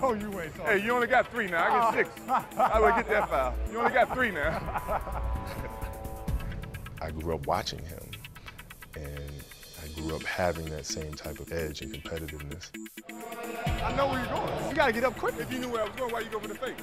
I 0.02 0.08
know 0.08 0.14
you 0.14 0.42
ain't 0.42 0.56
talking. 0.56 0.80
Hey, 0.80 0.84
you 0.86 0.92
only 0.92 1.08
got 1.08 1.30
three 1.32 1.48
now. 1.48 1.64
I 1.92 1.96
get 1.96 2.08
six. 2.08 2.22
I 2.58 2.80
would 2.80 2.96
get 2.96 3.08
that 3.10 3.30
foul. 3.30 3.54
You 3.72 3.80
only 3.80 3.92
got 3.92 4.14
three 4.14 4.32
now. 4.32 5.22
I 7.02 7.12
grew 7.12 7.36
up 7.36 7.46
watching 7.48 7.80
him, 7.80 8.04
and 8.96 9.32
I 9.84 10.00
grew 10.00 10.16
up 10.16 10.24
having 10.24 10.66
that 10.66 10.86
same 10.86 11.14
type 11.14 11.40
of 11.40 11.52
edge 11.52 11.82
and 11.82 11.94
competitiveness. 11.94 12.70
I 13.84 13.96
know 13.96 14.08
where 14.08 14.20
you're 14.24 14.34
going. 14.34 14.70
You 14.70 14.76
gotta 14.76 14.92
get 14.94 15.04
up 15.04 15.18
quick. 15.18 15.36
If 15.40 15.52
you 15.52 15.60
knew 15.60 15.70
where 15.70 15.82
I 15.82 15.86
was 15.86 15.96
going, 15.96 16.12
why 16.14 16.20
you 16.22 16.30
go 16.30 16.40
for 16.40 16.48
the 16.48 16.56
fake? 16.56 16.76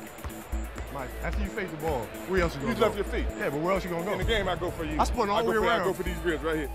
Mike, 0.95 1.11
after 1.23 1.43
you 1.43 1.49
face 1.51 1.71
the 1.71 1.77
ball, 1.79 2.01
where 2.29 2.41
else 2.43 2.55
you 2.55 2.61
gonna 2.63 2.73
You 2.73 2.79
go? 2.79 2.87
left 2.87 2.97
your 2.97 3.05
feet. 3.05 3.27
Yeah, 3.39 3.51
but 3.51 3.61
where 3.61 3.73
else 3.75 3.85
you 3.85 3.91
gonna 3.91 4.05
go? 4.05 4.13
In 4.13 4.19
the 4.19 4.25
game, 4.25 4.49
I 4.49 4.57
go 4.57 4.71
for 4.71 4.85
you. 4.85 4.99
I 4.99 5.05
spun 5.05 5.29
all 5.31 5.39
I 5.39 5.43
the 5.43 5.53
go 5.53 5.61
way 5.61 5.67
for, 5.67 5.73
I 5.73 5.79
go 5.85 5.93
for 5.93 6.03
these 6.03 6.17
ribs 6.19 6.43
right 6.43 6.57
here. 6.57 6.71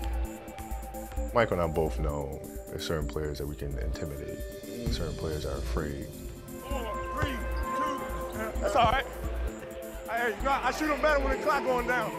Michael 1.34 1.60
and 1.60 1.70
I 1.70 1.74
both 1.74 1.98
know 1.98 2.40
there's 2.68 2.86
certain 2.86 3.08
players 3.08 3.38
that 3.38 3.46
we 3.46 3.56
can 3.56 3.76
intimidate. 3.78 4.38
Certain 4.92 5.14
players 5.16 5.44
are 5.44 5.58
afraid. 5.58 6.06
Three. 8.64 8.72
That's 8.72 8.76
all 8.76 8.92
right. 8.92 9.06
Hey, 10.10 10.34
you 10.42 10.48
I 10.48 10.70
shoot 10.70 10.86
them 10.88 11.00
better 11.02 11.20
when 11.20 11.36
the 11.36 11.44
clock 11.44 11.64
going 11.64 11.86
down. 11.86 12.12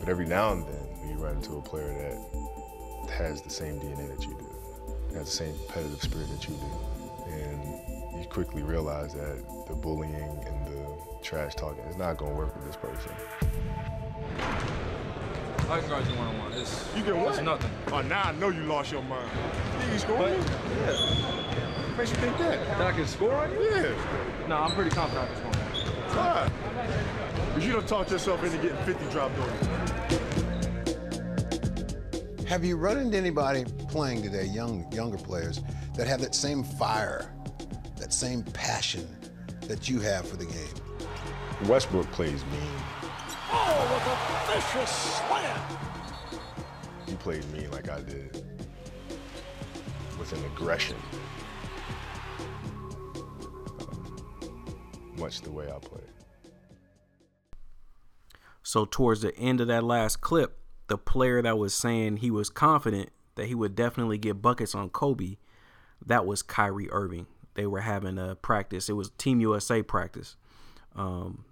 But 0.00 0.08
every 0.08 0.26
now 0.26 0.52
and 0.52 0.66
then, 0.66 1.08
you 1.08 1.16
run 1.16 1.36
into 1.36 1.56
a 1.56 1.62
player 1.62 1.88
that 1.88 3.10
has 3.10 3.42
the 3.42 3.50
same 3.50 3.78
DNA 3.80 4.08
that 4.08 4.24
you 4.24 4.34
do, 4.34 5.16
has 5.16 5.26
the 5.26 5.30
same 5.30 5.54
competitive 5.58 6.02
spirit 6.02 6.28
that 6.30 6.48
you 6.48 6.54
do. 6.54 7.32
And 7.32 8.18
you 8.18 8.26
quickly 8.30 8.62
realize 8.62 9.12
that 9.14 9.44
the 9.66 9.74
bullying 9.74 10.14
and 10.14 10.66
the 10.66 10.96
trash 11.22 11.54
talking 11.54 11.84
is 11.84 11.96
not 11.96 12.16
going 12.16 12.32
to 12.32 12.38
work 12.38 12.54
with 12.54 12.66
this 12.66 12.76
person. 12.76 13.12
I 15.68 15.80
can 15.80 15.88
guard 15.88 16.06
you 16.06 16.16
one 16.16 16.28
on 16.28 16.38
one. 16.38 16.52
It's 16.52 16.84
You 16.96 17.02
get 17.02 17.16
what? 17.16 17.34
It's 17.34 17.42
nothing. 17.42 17.70
Oh, 17.90 18.02
now 18.02 18.22
I 18.24 18.32
know 18.32 18.48
you 18.48 18.64
lost 18.64 18.92
your 18.92 19.02
mind. 19.02 19.30
You 19.80 19.88
can 19.88 19.98
score? 19.98 20.28
Yeah. 20.28 21.73
Makes 21.96 22.10
you 22.10 22.16
think 22.16 22.36
that? 22.38 22.58
That 22.78 22.88
I 22.88 22.92
can 22.92 23.06
score 23.06 23.32
on 23.34 23.52
you? 23.52 23.70
Yeah. 23.70 23.94
No, 24.48 24.56
I'm 24.56 24.72
pretty 24.72 24.90
confident 24.90 25.30
I 25.30 25.32
can 25.32 25.36
score. 25.36 25.52
It's 26.04 26.14
hard. 26.14 26.50
But 27.54 27.62
you 27.62 27.72
don't 27.72 27.86
talk 27.86 28.10
yourself 28.10 28.42
into 28.42 28.56
getting 28.58 28.76
50 28.78 29.10
dropped 29.10 29.38
on 29.38 29.48
you. 29.48 29.54
Have 32.46 32.64
you 32.64 32.76
run 32.76 32.98
into 32.98 33.16
anybody 33.16 33.64
playing 33.88 34.22
today, 34.22 34.46
young 34.46 34.90
younger 34.92 35.18
players, 35.18 35.60
that 35.96 36.08
have 36.08 36.20
that 36.20 36.34
same 36.34 36.64
fire, 36.64 37.32
that 37.96 38.12
same 38.12 38.42
passion 38.42 39.06
that 39.62 39.88
you 39.88 40.00
have 40.00 40.28
for 40.28 40.36
the 40.36 40.46
game? 40.46 40.74
Westbrook 41.68 42.10
plays 42.10 42.44
mean. 42.46 42.76
Oh, 43.52 43.86
with 43.94 44.06
a 44.08 44.16
vicious 44.52 44.90
slam. 45.28 45.60
He 47.06 47.14
played 47.14 47.44
mean 47.52 47.70
like 47.70 47.88
I 47.88 48.00
did, 48.00 48.44
with 50.18 50.32
an 50.32 50.44
aggression, 50.46 50.96
much 55.18 55.40
the 55.40 55.50
way 55.50 55.66
I 55.66 55.78
play. 55.78 56.00
So 58.62 58.86
towards 58.86 59.20
the 59.20 59.36
end 59.36 59.60
of 59.60 59.68
that 59.68 59.84
last 59.84 60.20
clip, 60.20 60.58
the 60.86 60.98
player 60.98 61.42
that 61.42 61.58
was 61.58 61.74
saying 61.74 62.18
he 62.18 62.30
was 62.30 62.48
confident 62.48 63.10
that 63.36 63.46
he 63.46 63.54
would 63.54 63.74
definitely 63.74 64.18
get 64.18 64.40
buckets 64.40 64.74
on 64.74 64.90
Kobe, 64.90 65.36
that 66.06 66.26
was 66.26 66.42
Kyrie 66.42 66.90
Irving. 66.90 67.26
They 67.54 67.66
were 67.66 67.80
having 67.80 68.18
a 68.18 68.34
practice. 68.34 68.88
It 68.88 68.94
was 68.94 69.10
Team 69.10 69.40
USA 69.40 69.82
practice, 69.82 70.36
um, 70.96 71.44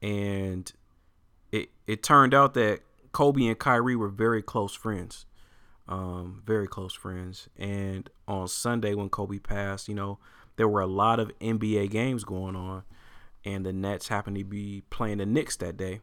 and 0.00 0.70
it 1.50 1.70
it 1.86 2.02
turned 2.02 2.34
out 2.34 2.54
that 2.54 2.80
Kobe 3.12 3.46
and 3.46 3.58
Kyrie 3.58 3.96
were 3.96 4.08
very 4.08 4.42
close 4.42 4.74
friends, 4.74 5.26
um, 5.88 6.42
very 6.46 6.68
close 6.68 6.94
friends. 6.94 7.48
And 7.56 8.08
on 8.28 8.46
Sunday 8.48 8.94
when 8.94 9.08
Kobe 9.08 9.38
passed, 9.38 9.88
you 9.88 9.94
know, 9.94 10.18
there 10.56 10.68
were 10.68 10.80
a 10.80 10.86
lot 10.86 11.18
of 11.18 11.36
NBA 11.40 11.90
games 11.90 12.22
going 12.22 12.54
on, 12.54 12.84
and 13.44 13.64
the 13.64 13.72
Nets 13.72 14.08
happened 14.08 14.36
to 14.36 14.44
be 14.44 14.82
playing 14.90 15.18
the 15.18 15.26
Knicks 15.26 15.56
that 15.56 15.76
day 15.76 16.00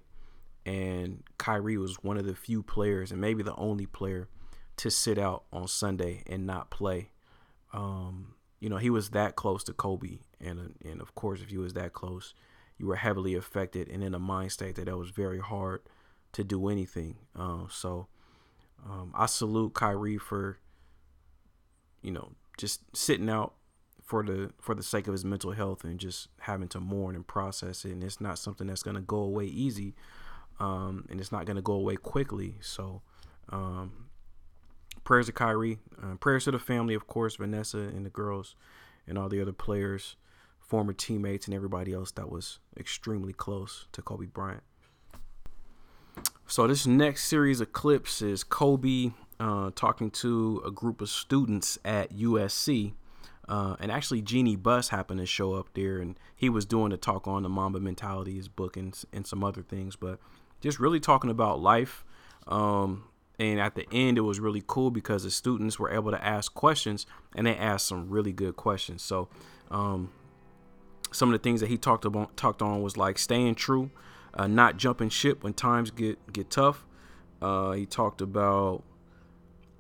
and 0.66 1.24
Kyrie 1.38 1.78
was 1.78 1.96
one 2.04 2.18
of 2.18 2.26
the 2.26 2.36
few 2.36 2.62
players 2.62 3.12
and 3.12 3.20
maybe 3.20 3.44
the 3.44 3.56
only 3.56 3.86
player 3.86 4.28
to 4.78 4.90
sit 4.90 5.18
out 5.18 5.44
on 5.52 5.68
Sunday 5.68 6.24
and 6.28 6.46
not 6.46 6.70
play. 6.70 7.12
Um, 7.74 8.36
you 8.60 8.70
know, 8.70 8.78
he 8.78 8.90
was 8.90 9.10
that 9.10 9.36
close 9.36 9.64
to 9.66 9.74
Kobe, 9.74 10.20
and 10.40 10.76
and 10.86 11.02
of 11.02 11.16
course, 11.16 11.42
if 11.42 11.50
he 11.50 11.58
was 11.58 11.74
that 11.74 11.94
close, 11.94 12.34
you 12.78 12.86
were 12.86 12.96
heavily 12.96 13.36
affected 13.36 13.90
and 13.90 14.04
in 14.04 14.14
a 14.14 14.20
mind 14.20 14.52
state 14.52 14.76
that 14.76 14.88
it 14.88 14.98
was 14.98 15.10
very 15.10 15.40
hard 15.40 15.82
to 16.34 16.44
do 16.44 16.68
anything. 16.68 17.16
Uh, 17.36 17.66
so, 17.70 18.08
um, 18.86 19.12
I 19.16 19.26
salute 19.26 19.74
Kyrie 19.74 20.18
for, 20.18 20.60
you 22.02 22.12
know, 22.12 22.34
just 22.58 22.82
sitting 22.96 23.30
out 23.30 23.54
for 24.12 24.24
the 24.24 24.52
for 24.60 24.76
the 24.76 24.84
sake 24.84 25.08
of 25.08 25.14
his 25.14 25.24
mental 25.24 25.52
health 25.52 25.84
and 25.86 26.00
just 26.00 26.28
having 26.42 26.68
to 26.68 26.80
mourn 26.80 27.16
and 27.16 27.26
process 27.26 27.86
it. 27.86 27.92
And 27.94 28.04
it's 28.04 28.20
not 28.20 28.38
something 28.38 28.68
that's 28.68 28.84
gonna 28.84 29.02
go 29.02 29.20
away 29.20 29.46
easy 29.46 29.96
um, 30.62 31.06
and 31.10 31.20
it's 31.20 31.32
not 31.32 31.46
going 31.46 31.56
to 31.56 31.62
go 31.62 31.74
away 31.74 31.96
quickly. 31.96 32.56
So, 32.62 33.02
um, 33.50 34.10
prayers 35.04 35.26
to 35.26 35.32
Kyrie, 35.32 35.80
uh, 36.02 36.16
prayers 36.16 36.46
to 36.46 36.52
the 36.52 36.60
family, 36.60 36.94
of 36.94 37.08
course, 37.08 37.36
Vanessa 37.36 37.80
and 37.80 38.06
the 38.06 38.12
girls, 38.12 38.56
and 39.08 39.18
all 39.18 39.28
the 39.28 39.42
other 39.42 39.54
players, 39.54 40.16
former 40.60 40.94
teammates, 40.94 41.48
and 41.48 41.56
everybody 41.56 41.94
else 41.94 42.12
that 42.12 42.30
was 42.30 42.60
extremely 42.78 43.34
close 43.34 43.88
to 43.92 44.02
Kobe 44.04 44.28
Bryant. 44.28 44.64
So, 46.46 46.68
this 46.68 46.86
next 46.86 47.26
series 47.26 47.60
of 47.60 47.74
clips 47.74 48.22
is 48.22 48.44
Kobe 48.44 49.12
uh, 49.40 49.72
talking 49.74 50.12
to 50.12 50.62
a 50.64 50.70
group 50.70 51.02
of 51.02 51.10
students 51.10 51.80
at 51.84 52.14
USC. 52.14 52.94
Uh, 53.48 53.76
and 53.80 53.92
actually, 53.92 54.22
Jeanie 54.22 54.56
Buss 54.56 54.90
happened 54.90 55.20
to 55.20 55.26
show 55.26 55.54
up 55.54 55.70
there, 55.74 55.98
and 55.98 56.18
he 56.36 56.50
was 56.50 56.66
doing 56.66 56.92
a 56.92 56.98
talk 56.98 57.28
on 57.28 57.44
the 57.44 57.50
Mamba 57.50 57.80
mentality, 57.80 58.36
his 58.36 58.48
book, 58.48 58.78
and, 58.78 58.98
and 59.12 59.26
some 59.26 59.44
other 59.44 59.62
things. 59.62 59.96
But 59.96 60.20
just 60.62 60.80
really 60.80 61.00
talking 61.00 61.30
about 61.30 61.60
life. 61.60 62.06
Um, 62.48 63.06
and 63.40 63.60
at 63.60 63.76
the 63.76 63.88
end, 63.92 64.18
it 64.18 64.22
was 64.22 64.40
really 64.40 64.64
cool 64.66 64.92
because 64.92 65.24
the 65.24 65.32
students 65.32 65.80
were 65.80 65.92
able 65.92 66.12
to 66.12 66.24
ask 66.24 66.54
questions, 66.54 67.06
and 67.36 67.48
they 67.48 67.56
asked 67.56 67.88
some 67.88 68.10
really 68.10 68.32
good 68.32 68.56
questions. 68.56 69.02
So, 69.02 69.30
um, 69.72 70.12
some 71.12 71.30
of 71.30 71.34
the 71.34 71.40
things 71.40 71.60
that 71.60 71.68
he 71.68 71.78
talked 71.78 72.06
about 72.06 72.38
talked 72.38 72.62
on 72.62 72.82
was 72.82 72.98
like 72.98 73.18
staying 73.18 73.56
true, 73.56 73.90
uh, 74.34 74.48
not 74.48 74.78
jumping 74.78 75.10
ship 75.10 75.44
when 75.44 75.54
times 75.54 75.92
get 75.92 76.32
get 76.32 76.50
tough. 76.50 76.86
Uh, 77.42 77.72
he 77.72 77.86
talked 77.86 78.22
about 78.22 78.84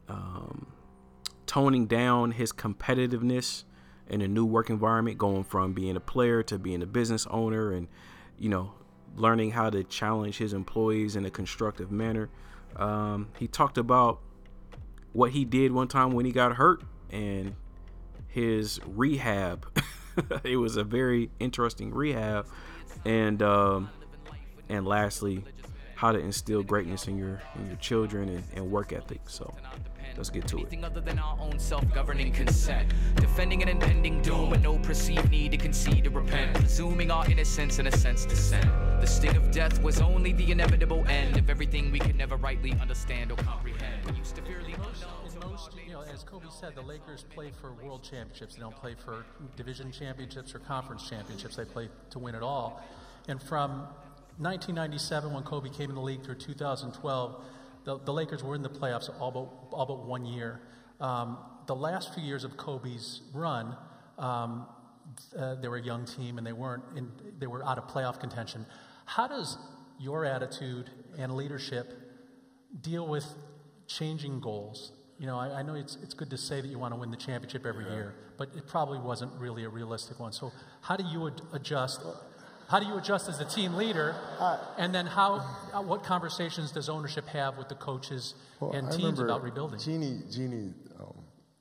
um, 0.10 0.68
toning 1.52 1.86
down 1.86 2.32
his 2.32 2.54
competitiveness 2.54 3.66
in 4.08 4.22
a 4.22 4.28
new 4.28 4.46
work 4.46 4.70
environment, 4.70 5.18
going 5.18 5.44
from 5.44 5.74
being 5.74 5.98
a 5.98 6.00
player 6.00 6.42
to 6.42 6.58
being 6.58 6.82
a 6.82 6.86
business 6.86 7.28
owner, 7.30 7.74
and 7.74 7.90
you 8.40 8.48
know, 8.48 8.72
learning 9.18 9.52
how 9.52 9.70
to 9.70 9.84
challenge 9.84 10.38
his 10.38 10.54
employees 10.54 11.18
in 11.18 11.26
a 11.26 11.30
constructive 11.30 11.92
manner. 11.92 12.30
Um, 12.78 13.28
he 13.38 13.50
talked 13.50 13.78
about 13.78 14.22
what 15.12 15.32
he 15.32 15.44
did 15.44 15.74
one 15.74 15.90
time 15.90 16.14
when 16.14 16.26
he 16.26 16.32
got 16.32 16.56
hurt 16.56 16.84
and 17.10 17.54
his 18.30 18.80
rehab. 18.88 19.68
it 20.46 20.56
was 20.56 20.78
a 20.78 20.86
very 20.86 21.32
interesting 21.42 21.94
rehab, 21.94 22.48
and 23.04 23.42
um, 23.42 23.90
and 24.70 24.88
lastly, 24.88 25.44
how 25.96 26.14
to 26.14 26.18
instill 26.18 26.64
greatness 26.64 27.10
in 27.10 27.18
your 27.18 27.42
in 27.60 27.68
your 27.68 27.76
children 27.76 28.30
and, 28.30 28.44
and 28.56 28.72
work 28.72 28.94
ethic. 28.94 29.20
So 29.26 29.54
let's 30.18 30.30
get 30.30 30.48
to 30.48 30.60
it. 30.60 30.84
Other 30.84 31.02
than 31.02 31.20
our 31.20 31.38
own 31.40 31.60
self-governing 31.60 32.34
consent. 32.34 32.92
Defending 33.16 33.62
an 33.62 33.70
impending 33.70 34.22
doom 34.22 34.50
with 34.50 34.62
no 34.62 34.78
perceived 34.80 35.30
need 35.30 35.52
to 35.52 35.58
concede 35.58 36.04
to 36.06 36.10
repent. 36.10 36.56
Presuming 36.56 37.12
our 37.12 37.30
innocence 37.30 37.80
in 37.80 37.88
a 37.88 37.92
sense 37.92 38.26
descent. 38.26 38.70
The 39.00 39.08
sting 39.08 39.36
of 39.36 39.52
death 39.52 39.82
was 39.82 40.02
only 40.02 40.34
the 40.34 40.52
inevitable 40.52 41.04
end 41.08 41.38
of 41.38 41.50
everything 41.50 41.92
we 41.92 42.00
could 42.00 42.16
never 42.16 42.36
rightly 42.36 42.74
understand 42.82 43.32
or 43.32 43.36
comprehend. 43.38 44.06
You 44.16 44.24
severely 44.24 44.74
In 44.74 45.40
most, 45.40 45.72
you 45.86 45.94
know, 45.94 46.02
as 46.02 46.24
Kobe 46.24 46.48
said, 46.50 46.76
the 46.76 46.82
Lakers 46.82 47.26
play 47.34 47.52
for 47.62 47.74
world 47.74 48.04
championships. 48.04 48.56
They 48.56 48.62
don't 48.62 48.76
play 48.76 48.96
for 48.96 49.26
division 49.56 49.92
championships 49.92 50.54
or 50.54 50.60
conference 50.60 51.10
championships. 51.10 51.56
They 51.56 51.66
play 51.66 51.90
to 52.12 52.20
win 52.20 52.36
it 52.36 52.44
all. 52.44 52.84
And 53.28 53.42
from 53.42 53.88
1997, 54.38 55.34
when 55.34 55.44
Kobe 55.44 55.70
came 55.70 55.90
in 55.90 55.96
the 55.96 56.02
league, 56.02 56.24
through 56.24 56.36
2012, 56.36 57.44
the, 57.84 58.00
the 58.00 58.14
Lakers 58.14 58.44
were 58.44 58.56
in 58.56 58.62
the 58.62 58.70
playoffs 58.70 59.10
all 59.20 59.32
but, 59.32 59.76
all 59.76 59.86
but 59.86 60.06
one 60.06 60.26
year. 60.26 60.62
Um, 61.00 61.38
the 61.68 61.76
last 61.76 62.14
few 62.14 62.24
years 62.24 62.44
of 62.44 62.58
Kobe's 62.58 63.22
run, 63.34 63.76
um, 64.18 64.68
uh, 65.38 65.56
they 65.56 65.68
were 65.68 65.78
a 65.78 65.82
young 65.82 66.06
team 66.06 66.38
and 66.38 66.46
they 66.46 66.54
weren't 66.54 66.84
in, 66.96 67.12
they 67.40 67.48
were 67.48 67.64
out 67.66 67.78
of 67.78 67.88
playoff 67.88 68.20
contention. 68.20 68.66
How 69.06 69.28
does 69.28 69.58
your 70.00 70.26
attitude 70.26 70.90
and 71.18 71.36
leadership 71.36 71.94
deal 72.82 73.08
with 73.08 73.26
changing 73.88 74.40
goals? 74.40 74.92
You 75.20 75.28
know, 75.28 75.38
I, 75.38 75.60
I 75.60 75.62
know 75.62 75.76
it's, 75.76 75.98
it's 76.02 76.14
good 76.14 76.30
to 76.32 76.38
say 76.38 76.62
that 76.62 76.68
you 76.68 76.80
want 76.80 76.94
to 76.94 77.00
win 77.00 77.12
the 77.12 77.18
championship 77.18 77.66
every 77.66 77.86
year, 77.86 78.16
but 78.38 78.50
it 78.56 78.68
probably 78.68 79.00
wasn't 79.00 79.32
really 79.40 79.64
a 79.66 79.70
realistic 79.70 80.20
one. 80.20 80.32
So, 80.32 80.52
how 80.82 80.96
do 80.96 81.04
you 81.04 81.28
ad- 81.28 81.42
adjust? 81.54 82.02
How 82.72 82.80
do 82.80 82.86
you 82.86 82.98
adjust 82.98 83.28
as 83.28 83.42
a 83.42 83.46
team 83.46 83.74
leader? 83.74 84.16
and 84.78 84.96
then 84.96 85.06
how, 85.06 85.46
uh, 85.74 85.82
what 85.82 86.04
conversations 86.04 86.72
does 86.72 86.88
ownership 86.88 87.28
have 87.28 87.58
with 87.58 87.68
the 87.68 87.76
coaches 87.76 88.34
Well, 88.62 88.72
and 88.72 88.90
teams 88.90 89.20
about 89.20 89.44
rebuilding? 89.44 89.78
Jeanie, 89.78 90.22
Jeanie 90.32 90.74
um, 90.98 91.18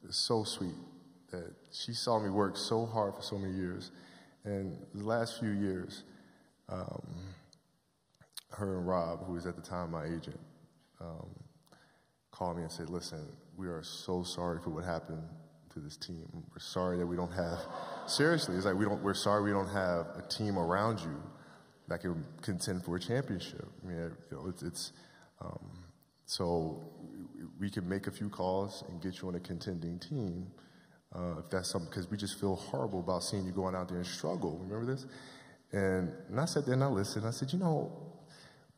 is 0.09 0.15
so 0.15 0.45
sweet 0.45 0.77
that 1.33 1.53
she 1.73 1.95
saw 1.95 2.21
me 2.21 2.31
work 2.31 2.57
so 2.57 2.87
hard 2.87 3.17
for 3.17 3.23
so 3.23 3.37
many 3.37 3.55
years. 3.55 3.91
And 4.45 4.79
the 4.95 5.03
last 5.03 5.41
few 5.41 5.51
years, 5.51 6.05
um, 6.69 7.03
her 8.51 8.79
and 8.79 8.87
Rob, 8.87 9.27
who 9.27 9.33
was 9.33 9.47
at 9.47 9.57
the 9.57 9.63
time 9.63 9.91
my 9.91 10.05
agent, 10.05 10.39
um, 11.01 11.29
called 12.31 12.57
me 12.57 12.63
and 12.63 12.71
said, 12.71 12.89
listen, 12.89 13.27
we 13.57 13.67
are 13.67 13.83
so 13.83 14.23
sorry 14.23 14.61
for 14.63 14.71
what 14.71 14.85
happened 14.85 15.25
to 15.75 15.81
this 15.81 15.97
team. 15.97 16.29
We're 16.33 16.61
sorry 16.61 16.99
that 16.99 17.07
we 17.07 17.17
don't 17.17 17.33
have, 17.33 17.59
seriously, 18.07 18.57
it's 18.57 18.65
like 18.65 18.75
we 18.75 18.85
don't, 18.85 19.03
we're 19.03 19.15
sorry 19.15 19.43
we 19.43 19.51
don't 19.51 19.69
have 19.69 20.07
a 20.17 20.25
team 20.29 20.59
around 20.59 21.01
you 21.01 21.23
that 21.89 22.01
can 22.01 22.25
contend 22.43 22.85
for 22.85 22.97
a 22.97 23.01
championship. 23.01 23.69
I 23.83 23.87
mean, 23.87 23.97
you 24.31 24.37
know, 24.37 24.47
it's, 24.49 24.63
it's 24.63 24.93
um, 25.41 25.71
so 26.27 26.83
we 27.59 27.71
can 27.71 27.89
make 27.89 28.07
a 28.07 28.11
few 28.11 28.29
calls 28.29 28.85
and 28.89 29.03
get 29.03 29.21
you 29.21 29.29
on 29.29 29.35
a 29.35 29.41
contending 29.41 29.99
team 29.99 30.47
uh, 31.15 31.39
if 31.39 31.51
that's 31.51 31.71
something, 31.71 31.91
because 31.91 32.09
we 32.09 32.17
just 32.17 32.39
feel 32.39 32.55
horrible 32.55 33.01
about 33.01 33.25
seeing 33.25 33.45
you 33.45 33.53
going 33.53 33.75
out 33.75 33.89
there 33.89 33.99
and 33.99 34.07
struggle. 34.07 34.59
Remember 34.63 34.93
this? 34.93 35.07
And, 35.73 36.13
and 36.29 36.41
I 36.41 36.45
sat 36.45 36.65
there 36.65 36.75
and 36.75 36.85
I 36.85 36.87
listened. 36.87 37.27
I 37.27 37.31
said, 37.31 37.53
you 37.53 37.59
know, 37.59 37.93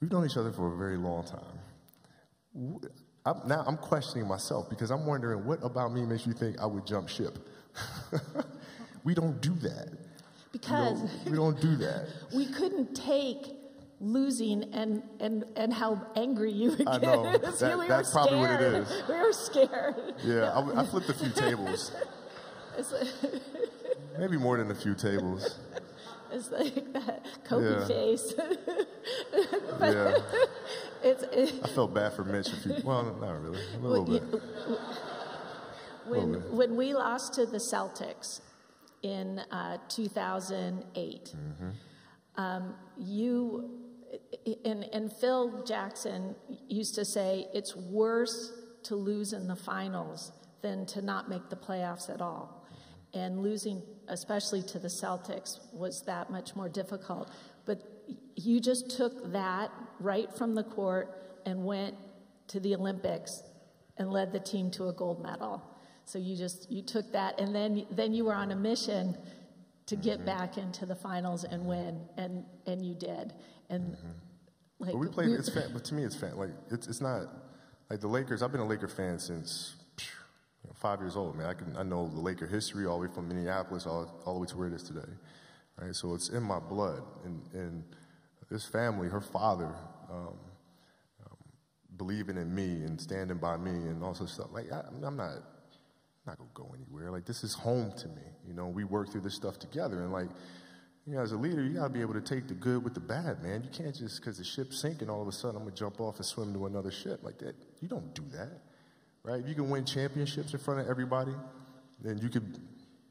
we've 0.01 0.11
known 0.11 0.25
each 0.25 0.37
other 0.37 0.53
for 0.53 0.73
a 0.73 0.77
very 0.77 0.97
long 0.97 1.25
time. 1.25 2.81
I'm, 3.25 3.47
now 3.47 3.65
I'm 3.67 3.77
questioning 3.77 4.27
myself 4.27 4.69
because 4.69 4.91
I'm 4.91 5.07
wondering 5.07 5.45
what 5.45 5.61
about 5.63 5.93
me 5.93 6.05
makes 6.05 6.27
you 6.27 6.33
think 6.33 6.59
I 6.59 6.67
would 6.67 6.87
jump 6.87 7.09
ship? 7.09 7.39
we 9.05 9.15
don't 9.15 9.41
do 9.41 9.55
that. 9.57 9.89
Because 10.53 11.01
You 11.01 11.07
know, 11.07 11.31
we 11.31 11.37
don't 11.37 11.61
do 11.61 11.77
that. 11.77 12.09
we 12.35 12.47
couldn't 12.47 12.95
take 12.95 13.57
losing 14.01 14.65
and, 14.75 15.03
and, 15.21 15.45
and 15.57 15.73
how 15.73 16.05
angry 16.17 16.53
you 16.53 16.71
would 16.71 16.87
I 16.89 16.99
know. 16.99 17.23
That- 17.39 17.79
we 17.79 17.89
that's 17.89 18.11
probably 18.11 18.39
what 18.39 18.51
it 18.51 18.61
is. 18.61 19.03
We 19.09 19.15
were 19.21 19.33
scared. 19.33 19.95
Yeah, 20.25 20.51
I, 20.53 20.81
I 20.83 20.87
flipped 20.87 21.09
a 21.09 21.15
few 21.15 21.31
tables, 21.31 21.93
maybe 24.19 24.37
more 24.37 24.57
than 24.59 24.71
a 24.71 24.75
few 24.75 24.95
tables. 24.95 25.59
it's 26.33 26.51
like 26.51 26.93
that 26.93 27.25
Kobe 27.45 27.71
Yeah. 27.71 27.87
face. 27.87 28.35
Yeah. 29.81 30.19
it's, 31.03 31.23
it, 31.33 31.61
I 31.65 31.69
felt 31.69 31.95
bad 31.95 32.13
for 32.15 32.25
Mitch 32.25 32.49
a 32.53 32.57
few. 32.57 32.75
Well, 32.85 33.17
not 33.21 33.41
really. 33.43 33.61
A 33.75 33.79
little 33.79 34.05
bit. 34.05 34.23
when, 36.07 36.33
bit. 36.33 36.51
when 36.51 36.77
we 36.77 36.95
lost 36.95 37.35
to 37.35 37.47
the 37.47 37.59
Celtics 37.59 38.41
in 39.03 39.41
uh, 39.51 39.79
2008, 39.89 41.35
um, 42.37 42.75
you 42.99 43.83
and, 44.65 44.85
and 44.93 45.13
Phil 45.13 45.63
Jackson 45.65 46.35
used 46.69 46.95
to 46.97 47.05
say 47.05 47.47
it's 47.55 47.75
worse 47.77 48.53
to 48.85 48.97
lose 48.97 49.33
in 49.33 49.47
the 49.47 49.57
finals 49.57 50.33
than 50.61 50.87
to 50.87 51.03
not 51.03 51.29
make 51.29 51.49
the 51.49 51.57
playoffs 51.57 52.13
at 52.13 52.21
all. 52.21 52.67
And 53.15 53.41
losing, 53.41 53.83
especially 54.09 54.63
to 54.65 54.79
the 54.79 54.89
Celtics, 54.89 55.59
was 55.73 56.03
that 56.03 56.31
much 56.31 56.57
more 56.57 56.69
difficult. 56.69 57.31
But 57.67 57.83
you 58.37 58.61
just 58.61 58.91
took 58.91 59.33
that 59.33 59.71
right 60.01 60.33
from 60.33 60.55
the 60.55 60.65
court 60.65 61.41
and 61.45 61.65
went 61.65 61.95
to 62.49 62.61
the 62.61 62.75
Olympics 62.75 63.43
and 63.99 64.11
led 64.11 64.33
the 64.33 64.41
team 64.41 64.71
to 64.73 64.89
a 64.89 64.93
gold 64.93 65.23
medal. 65.23 65.63
So 66.05 66.19
you 66.19 66.37
just 66.37 66.71
you 66.71 66.83
took 66.83 67.13
that, 67.13 67.41
and 67.41 67.55
then 67.55 67.87
then 67.91 68.13
you 68.13 68.25
were 68.25 68.35
on 68.35 68.51
a 68.51 68.57
mission 68.57 69.17
to 69.87 69.97
get 69.97 70.25
back 70.25 70.59
into 70.59 70.87
the 70.87 70.95
finals 70.95 71.45
and 71.45 71.65
win, 71.67 72.01
and 72.17 72.45
and 72.67 72.85
you 72.85 72.95
did. 72.95 73.33
And 73.71 73.97
like 74.79 74.93
but 74.93 74.99
we 74.99 75.09
played. 75.09 75.29
we- 75.29 75.35
It's 75.37 75.49
fan, 75.49 75.71
but 75.73 75.85
to 75.87 75.95
me, 75.95 76.05
it's 76.05 76.17
fan. 76.17 76.37
Like 76.37 76.51
it's 76.71 76.87
it's 76.87 77.01
not 77.01 77.27
like 77.91 78.01
the 78.01 78.09
Lakers. 78.09 78.43
I've 78.43 78.53
been 78.53 78.61
a 78.61 78.67
Laker 78.67 78.89
fan 78.89 79.19
since 79.19 79.75
you 79.99 80.69
know, 80.69 80.75
five 80.75 81.01
years 81.01 81.17
old. 81.17 81.37
Man, 81.37 81.47
I 81.47 81.55
can 81.55 81.77
I 81.77 81.83
know 81.83 82.09
the 82.09 82.21
Laker 82.21 82.47
history 82.47 82.87
all 82.87 83.01
the 83.01 83.07
way 83.09 83.15
from 83.15 83.29
Minneapolis 83.29 83.87
all, 83.87 84.23
all 84.27 84.35
the 84.35 84.41
way 84.41 84.47
to 84.47 84.57
where 84.57 84.69
it 84.69 84.75
is 84.75 84.83
today. 84.83 85.09
Right, 85.81 85.95
so 85.95 86.15
it's 86.15 86.29
in 86.29 86.43
my 86.43 86.59
blood, 86.59 87.03
and 87.25 87.41
and 87.55 87.85
this 88.51 88.65
family, 88.67 89.09
her 89.09 89.21
father. 89.23 89.75
Um, 90.11 90.37
um, 91.25 91.37
believing 91.97 92.37
in 92.37 92.55
me 92.55 92.85
and 92.85 93.01
standing 93.01 93.39
by 93.39 93.57
me 93.57 93.71
and 93.71 94.03
all 94.05 94.15
sorts 94.15 94.33
of 94.39 94.45
stuff. 94.45 94.53
Like 94.53 94.71
I, 94.71 94.83
I'm 95.07 95.17
not, 95.17 95.39
not 96.27 96.39
gonna 96.39 96.51
go 96.55 96.75
anywhere. 96.75 97.11
Like 97.11 97.25
this 97.25 97.45
is 97.45 97.55
home 97.55 97.93
to 97.99 98.09
me. 98.09 98.23
You 98.47 98.55
know, 98.55 98.69
we 98.69 98.85
work 98.85 99.11
through 99.11 99.23
this 99.23 99.35
stuff 99.35 99.59
together, 99.59 100.03
and 100.03 100.13
like, 100.13 100.29
you 101.07 101.15
know, 101.15 101.21
as 101.21 101.33
a 101.33 101.37
leader, 101.37 101.63
you 101.63 101.75
gotta 101.75 101.93
be 101.93 102.01
able 102.01 102.15
to 102.15 102.21
take 102.21 102.49
the 102.49 102.55
good 102.55 102.83
with 102.85 102.95
the 102.95 103.01
bad, 103.01 103.43
man. 103.43 103.63
You 103.63 103.71
can't 103.71 103.95
just 103.95 104.21
because 104.21 104.39
the 104.39 104.45
ship's 104.45 104.81
sinking, 104.81 105.11
all 105.11 105.23
of 105.23 105.29
a 105.29 105.33
sudden 105.33 105.57
I'm 105.57 105.65
gonna 105.65 105.75
jump 105.77 106.01
off 106.01 106.17
and 106.17 106.27
swim 106.27 106.53
to 106.55 106.67
another 106.67 106.91
ship 106.91 107.21
like 107.23 107.39
that. 107.39 107.55
You 107.81 107.89
don't 107.89 108.15
do 108.15 108.23
that, 108.33 108.61
right? 109.23 109.41
If 109.41 109.49
you 109.49 109.55
can 109.55 109.69
win 109.69 109.85
championships 109.85 110.53
in 110.53 110.61
front 110.61 110.81
of 110.81 110.89
everybody, 110.89 111.35
then 112.01 112.19
you 112.19 112.29
could 112.29 112.59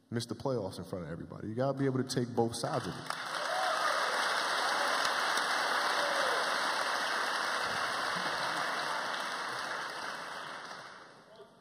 miss 0.10 0.26
the 0.26 0.36
playoffs 0.36 0.78
in 0.78 0.86
front 0.86 1.06
of 1.06 1.12
everybody. 1.12 1.48
You 1.48 1.56
gotta 1.56 1.78
be 1.78 1.86
able 1.86 2.04
to 2.04 2.16
take 2.16 2.34
both 2.36 2.56
sides 2.56 2.88
of 2.88 2.94
it. 2.94 3.41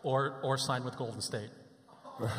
Or, 0.03 0.41
or 0.43 0.57
sign 0.59 0.85
with 0.85 0.97
Golden 0.97 1.21
State. 1.21 1.51
well, 2.21 2.31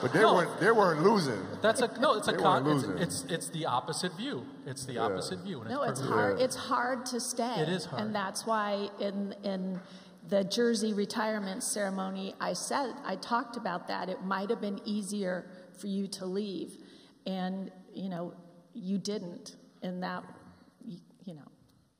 but 0.00 0.12
they 0.12 0.20
No. 0.20 0.34
weren't 0.34 0.60
they 0.60 0.70
weren't 0.70 1.02
losing. 1.02 1.40
That's 1.62 1.80
a 1.80 2.00
no. 2.00 2.14
It's 2.14 2.28
a 2.28 2.36
con- 2.36 2.66
it's, 2.66 2.84
it's 2.84 3.24
it's 3.32 3.48
the 3.48 3.66
opposite 3.66 4.12
view. 4.16 4.44
It's 4.66 4.84
the 4.84 4.98
opposite 4.98 5.40
view. 5.40 5.60
And 5.60 5.70
No, 5.70 5.82
it's 5.82 6.00
perfectly- 6.00 6.22
hard. 6.22 6.40
It's 6.40 6.56
hard 6.56 7.06
to 7.06 7.20
stay. 7.20 7.54
It 7.60 7.68
is 7.68 7.86
hard. 7.86 8.02
and 8.02 8.14
that's 8.14 8.46
why 8.46 8.90
in 9.00 9.34
in 9.42 9.80
the 10.28 10.44
Jersey 10.44 10.92
retirement 10.92 11.62
ceremony, 11.62 12.34
I 12.40 12.52
said 12.52 12.94
I 13.04 13.16
talked 13.16 13.56
about 13.56 13.88
that. 13.88 14.08
It 14.08 14.22
might 14.24 14.50
have 14.50 14.60
been 14.60 14.80
easier 14.84 15.46
for 15.78 15.86
you 15.86 16.06
to 16.08 16.26
leave, 16.26 16.76
and 17.26 17.70
you 17.94 18.08
know 18.08 18.34
you 18.74 18.98
didn't, 18.98 19.56
and 19.82 20.02
that 20.02 20.22
you, 20.84 20.98
you 21.24 21.34
know. 21.34 21.42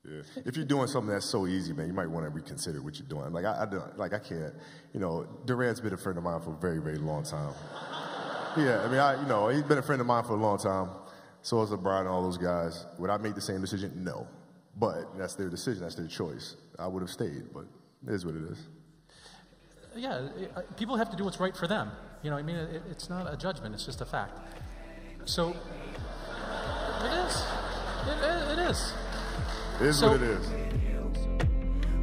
Yeah. 0.09 0.21
If 0.45 0.55
you're 0.57 0.65
doing 0.65 0.87
something 0.87 1.11
that's 1.11 1.25
so 1.29 1.45
easy, 1.45 1.71
man, 1.73 1.87
you 1.87 1.93
might 1.93 2.07
want 2.09 2.25
to 2.25 2.29
reconsider 2.31 2.81
what 2.81 2.97
you're 2.97 3.07
doing. 3.07 3.31
Like 3.31 3.45
I, 3.45 3.61
I 3.63 3.65
don't, 3.65 3.97
like 3.97 4.13
I 4.13 4.19
can't, 4.19 4.53
you 4.93 4.99
know, 4.99 5.27
Durant's 5.45 5.79
been 5.79 5.93
a 5.93 5.97
friend 5.97 6.17
of 6.17 6.23
mine 6.23 6.41
for 6.41 6.51
a 6.53 6.57
very, 6.57 6.79
very 6.81 6.97
long 6.97 7.23
time. 7.23 7.53
Yeah, 8.57 8.81
I 8.83 8.87
mean, 8.87 8.99
I, 8.99 9.21
you 9.21 9.27
know, 9.27 9.49
he's 9.49 9.61
been 9.63 9.77
a 9.77 9.83
friend 9.83 10.01
of 10.01 10.07
mine 10.07 10.23
for 10.23 10.33
a 10.33 10.41
long 10.41 10.57
time. 10.57 10.89
So 11.41 11.59
has 11.61 11.69
LeBron 11.69 11.99
and 12.01 12.09
all 12.09 12.23
those 12.23 12.37
guys. 12.37 12.85
Would 12.97 13.09
I 13.09 13.17
make 13.17 13.35
the 13.35 13.41
same 13.41 13.61
decision? 13.61 14.03
No, 14.03 14.27
but 14.77 15.17
that's 15.17 15.35
their 15.35 15.49
decision. 15.49 15.83
That's 15.83 15.95
their 15.95 16.07
choice. 16.07 16.55
I 16.79 16.87
would 16.87 17.01
have 17.01 17.09
stayed, 17.11 17.53
but 17.53 17.65
it 18.07 18.13
is 18.13 18.25
what 18.25 18.35
it 18.35 18.43
is. 18.43 18.67
Yeah, 19.95 20.27
it- 20.37 20.51
uh, 20.55 20.61
people 20.77 20.95
have 20.97 21.09
to 21.11 21.17
do 21.17 21.23
what's 21.23 21.39
right 21.39 21.55
for 21.55 21.67
them. 21.67 21.91
You 22.23 22.31
know, 22.31 22.37
I 22.37 22.41
mean, 22.41 22.55
it, 22.55 22.81
it's 22.89 23.09
not 23.09 23.31
a 23.31 23.37
judgment; 23.37 23.73
it's 23.75 23.85
just 23.85 24.01
a 24.01 24.05
fact. 24.05 24.37
So 25.25 25.49
it 25.49 27.13
is. 27.25 27.45
It, 28.07 28.59
it 28.59 28.69
is. 28.69 28.93
It 29.79 29.85
is 29.85 29.99
So- 29.99 30.11
what 30.11 30.21
it 30.21 30.29
is. 30.29 30.47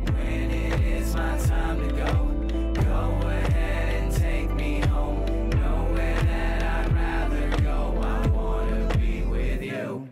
When 0.07 0.51
it 0.51 0.81
is 0.81 1.15
my 1.15 1.37
time 1.39 1.79
to 1.87 1.95
go, 1.95 2.73
go 2.83 3.29
ahead 3.29 4.03
and 4.03 4.11
take 4.15 4.51
me 4.55 4.81
home. 4.81 5.51
Nowhere 5.51 6.23
that 6.23 6.63
I'd 6.63 6.93
rather 6.95 7.63
go. 7.63 8.01
I 8.03 8.27
wanna 8.29 8.97
be 8.97 9.25
with 9.25 9.63
you. 9.63 10.09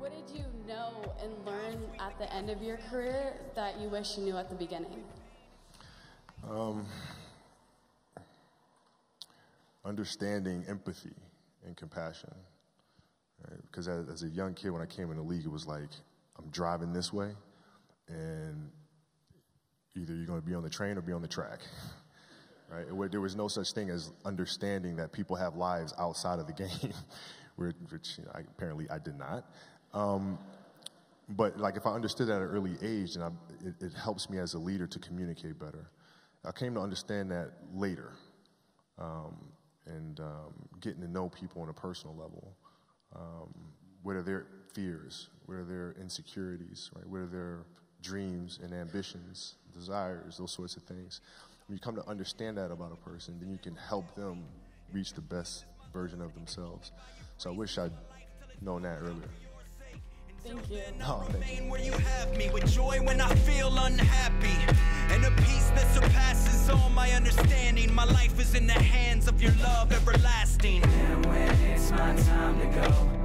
What 0.00 0.10
did 0.10 0.28
you 0.36 0.44
know 0.66 1.14
and 1.22 1.46
learn 1.46 1.88
at 2.00 2.18
the 2.18 2.32
end 2.34 2.50
of 2.50 2.60
your 2.60 2.78
career 2.90 3.34
that 3.54 3.78
you 3.78 3.88
wish 3.88 4.18
you 4.18 4.24
knew 4.24 4.36
at 4.36 4.48
the 4.48 4.56
beginning? 4.56 5.04
Um, 6.50 6.88
understanding 9.84 10.64
empathy 10.66 11.14
and 11.64 11.76
compassion. 11.76 12.34
Right? 13.48 13.60
Because 13.70 13.88
as, 13.88 14.08
as 14.08 14.22
a 14.22 14.28
young 14.28 14.54
kid, 14.54 14.70
when 14.70 14.82
I 14.82 14.86
came 14.86 15.10
in 15.10 15.16
the 15.16 15.22
league, 15.22 15.44
it 15.44 15.50
was 15.50 15.66
like, 15.66 15.90
I'm 16.38 16.48
driving 16.50 16.92
this 16.92 17.12
way, 17.12 17.32
and 18.08 18.70
either 19.96 20.14
you're 20.14 20.26
going 20.26 20.40
to 20.40 20.46
be 20.46 20.54
on 20.54 20.62
the 20.62 20.70
train 20.70 20.98
or 20.98 21.00
be 21.00 21.12
on 21.12 21.22
the 21.22 21.28
track. 21.28 21.60
Right? 22.68 22.92
Where 22.92 23.08
there 23.08 23.20
was 23.20 23.36
no 23.36 23.46
such 23.46 23.74
thing 23.74 23.90
as 23.90 24.10
understanding 24.24 24.96
that 24.96 25.12
people 25.12 25.36
have 25.36 25.54
lives 25.54 25.94
outside 26.00 26.40
of 26.40 26.48
the 26.48 26.52
game, 26.64 26.92
which 27.54 28.18
you 28.18 28.24
know, 28.24 28.32
I, 28.34 28.40
apparently 28.40 28.90
I 28.90 28.98
did 28.98 29.16
not. 29.16 29.44
Um, 29.94 30.36
but 31.28 31.58
like 31.58 31.76
if 31.76 31.86
I 31.86 31.90
understood 31.90 32.28
that 32.28 32.36
at 32.36 32.42
an 32.42 32.48
early 32.48 32.76
age, 32.82 33.16
and 33.16 33.36
it, 33.64 33.74
it 33.80 33.92
helps 33.94 34.28
me 34.30 34.38
as 34.38 34.54
a 34.54 34.58
leader 34.58 34.86
to 34.86 34.98
communicate 34.98 35.60
better. 35.60 35.90
I 36.44 36.52
came 36.52 36.74
to 36.74 36.80
understand 36.80 37.30
that 37.32 37.52
later, 37.74 38.12
um, 38.98 39.36
and 39.86 40.20
um, 40.20 40.52
getting 40.80 41.00
to 41.02 41.08
know 41.08 41.28
people 41.28 41.62
on 41.62 41.68
a 41.68 41.72
personal 41.72 42.14
level. 42.14 42.56
Um, 43.14 43.52
what 44.02 44.16
are 44.16 44.22
their 44.22 44.46
fears? 44.74 45.28
What 45.46 45.56
are 45.56 45.64
their 45.64 45.94
insecurities? 46.00 46.90
Right? 46.94 47.06
What 47.06 47.18
are 47.18 47.26
their 47.26 47.58
dreams 48.02 48.58
and 48.62 48.72
ambitions, 48.74 49.54
desires, 49.72 50.38
those 50.38 50.52
sorts 50.52 50.76
of 50.76 50.82
things? 50.82 51.20
when 51.66 51.76
you 51.76 51.80
come 51.80 51.96
to 51.96 52.08
understand 52.08 52.56
that 52.58 52.70
about 52.70 52.92
a 52.92 53.08
person, 53.08 53.36
then 53.40 53.50
you 53.50 53.58
can 53.58 53.74
help 53.74 54.14
them 54.14 54.44
reach 54.92 55.12
the 55.12 55.20
best 55.20 55.64
version 55.92 56.20
of 56.20 56.32
themselves. 56.34 56.92
So 57.38 57.50
I 57.50 57.52
wish 57.54 57.76
I'd 57.76 57.92
known 58.60 58.82
that 58.82 58.98
earlier. 59.00 59.28
Thank 60.46 60.70
you. 60.70 60.78
No, 61.00 61.24
oh, 61.24 61.32
thank 61.40 61.60
you. 61.60 61.70
where 61.70 61.80
you 61.80 61.92
have 61.92 62.36
me 62.36 62.48
with 62.50 62.72
joy 62.72 63.00
when 63.02 63.20
I 63.20 63.34
feel 63.34 63.76
unhappy 63.78 64.56
and 65.12 65.24
a 65.24 65.30
peace 65.42 65.70
that 65.70 65.92
surpasses 65.92 66.70
all 66.70 66.88
my 66.90 67.10
understanding. 67.10 67.92
My 67.92 68.04
life 68.04 68.38
is 68.38 68.54
in 68.54 68.68
the 68.68 68.72
hands 68.74 69.26
of 69.26 69.42
your 69.42 69.52
love 69.62 69.90
everlasting. 69.90 70.84
And 70.84 71.26
when 71.26 71.50
it's 71.64 71.90
my 71.90 72.14
time 72.14 72.60
to 72.60 72.66
go, 72.66 72.88
go 72.88 73.15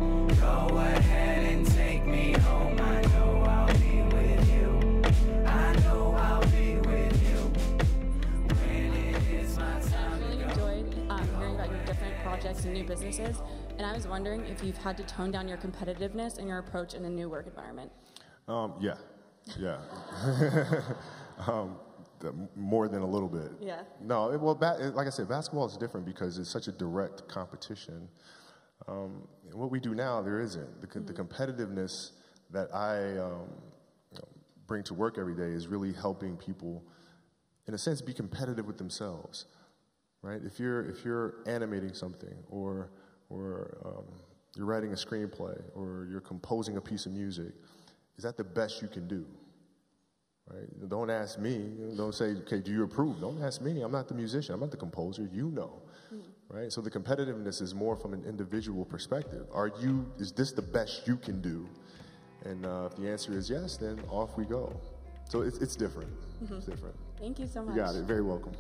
Wondering 14.08 14.46
if 14.46 14.64
you've 14.64 14.78
had 14.78 14.98
to 14.98 15.04
tone 15.04 15.32
down 15.32 15.48
your 15.48 15.58
competitiveness 15.58 16.38
and 16.38 16.48
your 16.48 16.58
approach 16.60 16.94
in 16.94 17.06
a 17.06 17.10
new 17.10 17.30
work 17.30 17.48
environment. 17.48 17.92
Um, 18.48 18.74
yeah, 18.82 18.96
yeah. 19.58 19.78
um, 21.48 21.78
the, 22.20 22.34
more 22.56 22.88
than 22.88 23.02
a 23.02 23.08
little 23.08 23.30
bit. 23.30 23.52
Yeah. 23.62 23.82
No, 24.02 24.32
it, 24.32 24.40
well, 24.40 24.58
it- 24.62 24.96
like 24.96 25.08
I 25.08 25.10
said, 25.10 25.28
basketball 25.30 25.66
is 25.66 25.78
different 25.78 26.06
because 26.06 26.38
it's 26.38 26.50
such 26.50 26.68
a 26.68 26.72
direct 26.72 27.28
competition. 27.28 28.08
Um, 28.88 29.28
what 29.54 29.72
we 29.72 29.80
do 29.80 29.94
now, 29.96 30.22
there 30.22 30.40
isn't. 30.40 30.82
The, 30.82 30.88
co- 30.88 31.00
the 31.00 31.14
competitiveness 31.14 32.12
that 32.52 32.74
I 32.76 33.18
um, 33.18 33.50
bring 34.68 34.84
to 34.84 34.94
work 34.94 35.18
every 35.18 35.36
day 35.36 35.52
is 35.54 35.68
really 35.68 35.94
helping 35.94 36.38
people, 36.38 36.84
in 37.68 37.74
a 37.74 37.78
sense, 37.78 38.02
be 38.02 38.14
competitive 38.14 38.66
with 38.66 38.78
themselves. 38.78 39.46
Right? 40.22 40.42
If 40.46 40.60
you're 40.60 40.88
if 40.88 41.04
you're 41.04 41.38
animating 41.48 41.94
something, 41.96 42.36
or 42.50 42.92
or 43.32 43.78
um, 43.86 44.04
you're 44.56 44.66
writing 44.66 44.92
a 44.92 44.96
screenplay, 44.96 45.60
or 45.76 46.08
you're 46.10 46.22
composing 46.22 46.78
a 46.78 46.82
piece 46.82 47.06
of 47.06 47.14
music, 47.14 47.54
is 48.18 48.24
that 48.24 48.38
the 48.38 48.44
best 48.44 48.82
you 48.82 48.88
can 48.88 49.08
do? 49.08 49.26
Right? 50.50 50.90
Don't 50.90 51.10
ask 51.10 51.40
me. 51.40 51.72
Don't 51.96 52.14
say, 52.14 52.32
okay, 52.46 52.60
do 52.60 52.72
you 52.72 52.84
approve? 52.84 53.22
Don't 53.22 53.42
ask 53.42 53.62
me. 53.62 53.82
I'm 53.82 53.92
not 53.92 54.08
the 54.08 54.14
musician. 54.14 54.54
I'm 54.54 54.60
not 54.60 54.72
the 54.72 54.78
composer. 54.78 55.30
You 55.32 55.50
know. 55.52 55.82
Right? 56.50 56.70
So 56.70 56.82
the 56.82 56.92
competitiveness 56.92 57.62
is 57.62 57.74
more 57.74 57.96
from 57.96 58.14
an 58.14 58.26
individual 58.28 58.84
perspective. 58.84 59.48
Are 59.54 59.72
you, 59.82 60.06
is 60.20 60.34
this 60.34 60.52
the 60.52 60.62
best 60.62 61.08
you 61.08 61.16
can 61.16 61.42
do? 61.42 61.66
And 62.44 62.66
uh, 62.66 62.90
if 62.92 62.98
the 62.98 63.10
answer 63.10 63.32
is 63.32 63.50
yes, 63.50 63.78
then 63.78 64.02
off 64.10 64.38
we 64.38 64.44
go. 64.44 64.76
So 65.30 65.42
it's, 65.42 65.60
it's 65.60 65.78
different. 65.78 66.12
It's 66.42 66.66
different. 66.66 66.96
Thank 67.18 67.40
you 67.40 67.48
so 67.48 67.64
much. 67.64 67.76
You 67.76 67.82
got 67.82 67.96
it. 67.96 68.04
Very 68.04 68.22
welcome. 68.22 68.52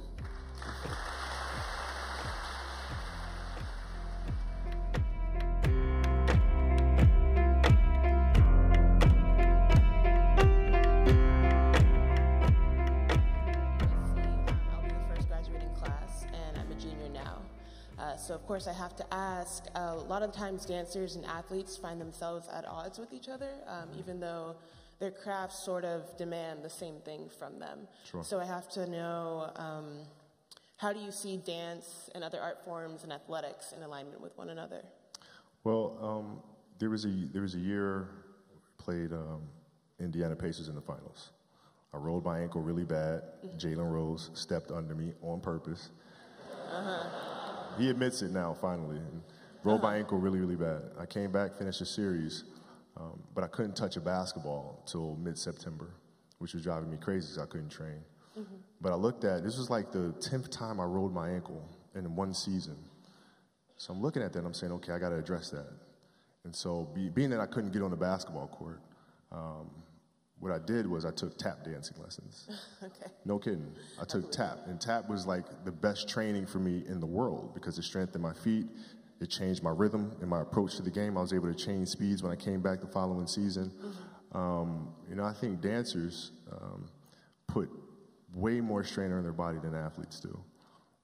Course, 18.64 18.76
I 18.76 18.80
have 18.80 18.96
to 18.98 19.14
ask 19.14 19.66
a 19.74 19.96
lot 19.96 20.22
of 20.22 20.32
times 20.32 20.66
dancers 20.66 21.16
and 21.16 21.26
athletes 21.26 21.78
find 21.78 22.00
themselves 22.00 22.48
at 22.54 22.66
odds 22.68 23.00
with 23.00 23.12
each 23.12 23.28
other, 23.28 23.50
um, 23.68 23.90
even 23.98 24.20
though 24.20 24.56
their 25.00 25.10
crafts 25.10 25.64
sort 25.64 25.84
of 25.84 26.16
demand 26.18 26.64
the 26.64 26.70
same 26.70 27.00
thing 27.04 27.28
from 27.40 27.58
them. 27.58 27.88
Sure. 28.10 28.24
So, 28.24 28.40
I 28.40 28.46
have 28.46 28.70
to 28.72 28.88
know 28.88 29.52
um, 29.56 29.86
how 30.78 30.94
do 30.94 31.00
you 31.00 31.12
see 31.12 31.38
dance 31.38 32.10
and 32.14 32.24
other 32.24 32.40
art 32.40 32.64
forms 32.64 33.04
and 33.04 33.12
athletics 33.12 33.74
in 33.76 33.82
alignment 33.82 34.22
with 34.22 34.38
one 34.38 34.50
another? 34.50 34.84
Well, 35.64 35.98
um, 36.00 36.40
there 36.78 36.92
was 36.92 37.06
a 37.06 37.30
there 37.34 37.42
was 37.42 37.56
a 37.56 37.60
year 37.60 38.10
we 38.54 38.60
played 38.78 39.12
um, 39.12 39.42
Indiana 40.00 40.36
Pacers 40.36 40.68
in 40.68 40.76
the 40.76 40.82
finals. 40.82 41.32
I 41.94 41.98
rolled 41.98 42.26
my 42.26 42.40
ankle 42.40 42.62
really 42.62 42.86
bad. 42.86 43.24
Jalen 43.58 43.92
Rose 43.92 44.30
stepped 44.34 44.72
under 44.72 44.94
me 44.94 45.14
on 45.24 45.42
purpose. 45.42 45.90
He 47.78 47.90
admits 47.90 48.22
it 48.22 48.32
now, 48.32 48.54
finally. 48.54 48.98
And 48.98 49.22
rolled 49.64 49.82
my 49.82 49.98
ankle 49.98 50.18
really, 50.18 50.40
really 50.40 50.56
bad. 50.56 50.82
I 51.00 51.06
came 51.06 51.32
back, 51.32 51.56
finished 51.56 51.80
the 51.80 51.86
series, 51.86 52.44
um, 52.98 53.20
but 53.34 53.44
I 53.44 53.48
couldn't 53.48 53.76
touch 53.76 53.96
a 53.98 54.02
basketball 54.02 54.84
till 54.86 55.16
mid-September, 55.18 55.90
which 56.40 56.54
was 56.54 56.64
driving 56.64 56.90
me 56.90 56.98
crazy 56.98 57.28
because 57.28 57.38
I 57.38 57.46
couldn't 57.46 57.70
train. 57.70 58.04
But 58.80 58.92
I 58.92 58.96
looked 58.96 59.24
at 59.24 59.44
this 59.44 59.58
was 59.58 59.70
like 59.70 59.92
the 59.92 60.14
tenth 60.20 60.50
time 60.50 60.80
I 60.80 60.86
rolled 60.86 61.14
my 61.14 61.30
ankle 61.30 61.68
in 61.96 62.16
one 62.16 62.34
season. 62.34 62.78
So 63.78 63.94
I'm 63.94 64.02
looking 64.02 64.24
at 64.24 64.32
that 64.34 64.40
and 64.40 64.48
I'm 64.48 64.54
saying, 64.54 64.72
okay, 64.74 64.94
I 64.94 65.00
got 65.00 65.10
to 65.10 65.18
address 65.18 65.50
that. 65.50 65.68
And 66.44 66.56
so, 66.56 66.90
be, 66.96 67.10
being 67.10 67.30
that 67.32 67.40
I 67.40 67.46
couldn't 67.46 67.72
get 67.72 67.84
on 67.84 67.92
the 67.92 67.98
basketball 67.98 68.48
court, 68.48 68.80
um, 69.32 69.70
what 70.42 70.52
I 70.52 70.58
did 70.58 70.88
was 70.88 71.06
I 71.06 71.12
took 71.12 71.38
tap 71.38 71.64
dancing 71.64 71.96
lessons. 72.02 72.50
okay. 72.84 73.12
No 73.26 73.38
kidding. 73.38 73.72
I 74.02 74.06
took 74.06 74.32
tap, 74.32 74.58
and 74.66 74.82
tap 74.82 75.08
was 75.08 75.28
like 75.28 75.46
the 75.64 75.72
best 75.72 76.10
training 76.10 76.48
for 76.48 76.58
me 76.58 76.84
in 76.88 77.00
the 77.00 77.06
world 77.06 77.54
because 77.54 77.78
it 77.78 77.84
strengthened 77.84 78.24
my 78.24 78.34
feet. 78.34 78.66
It 79.22 79.30
changed 79.30 79.62
my 79.62 79.70
rhythm 79.70 80.12
and 80.20 80.28
my 80.28 80.42
approach 80.42 80.78
to 80.78 80.82
the 80.82 80.90
game. 80.90 81.16
I 81.16 81.22
was 81.22 81.32
able 81.32 81.54
to 81.54 81.66
change 81.66 81.90
speeds 81.90 82.24
when 82.24 82.32
I 82.32 82.36
came 82.36 82.60
back 82.60 82.82
the 82.82 82.88
following 82.88 83.28
season. 83.28 83.72
Um, 84.32 84.90
you 85.08 85.16
know, 85.16 85.24
I 85.24 85.34
think 85.34 85.62
dancers 85.62 86.32
um, 86.52 86.90
put 87.48 87.70
way 88.34 88.62
more 88.62 88.84
strain 88.84 89.12
on 89.12 89.22
their 89.22 89.34
body 89.34 89.60
than 89.60 89.76
athletes 89.76 90.20
do. 90.20 90.44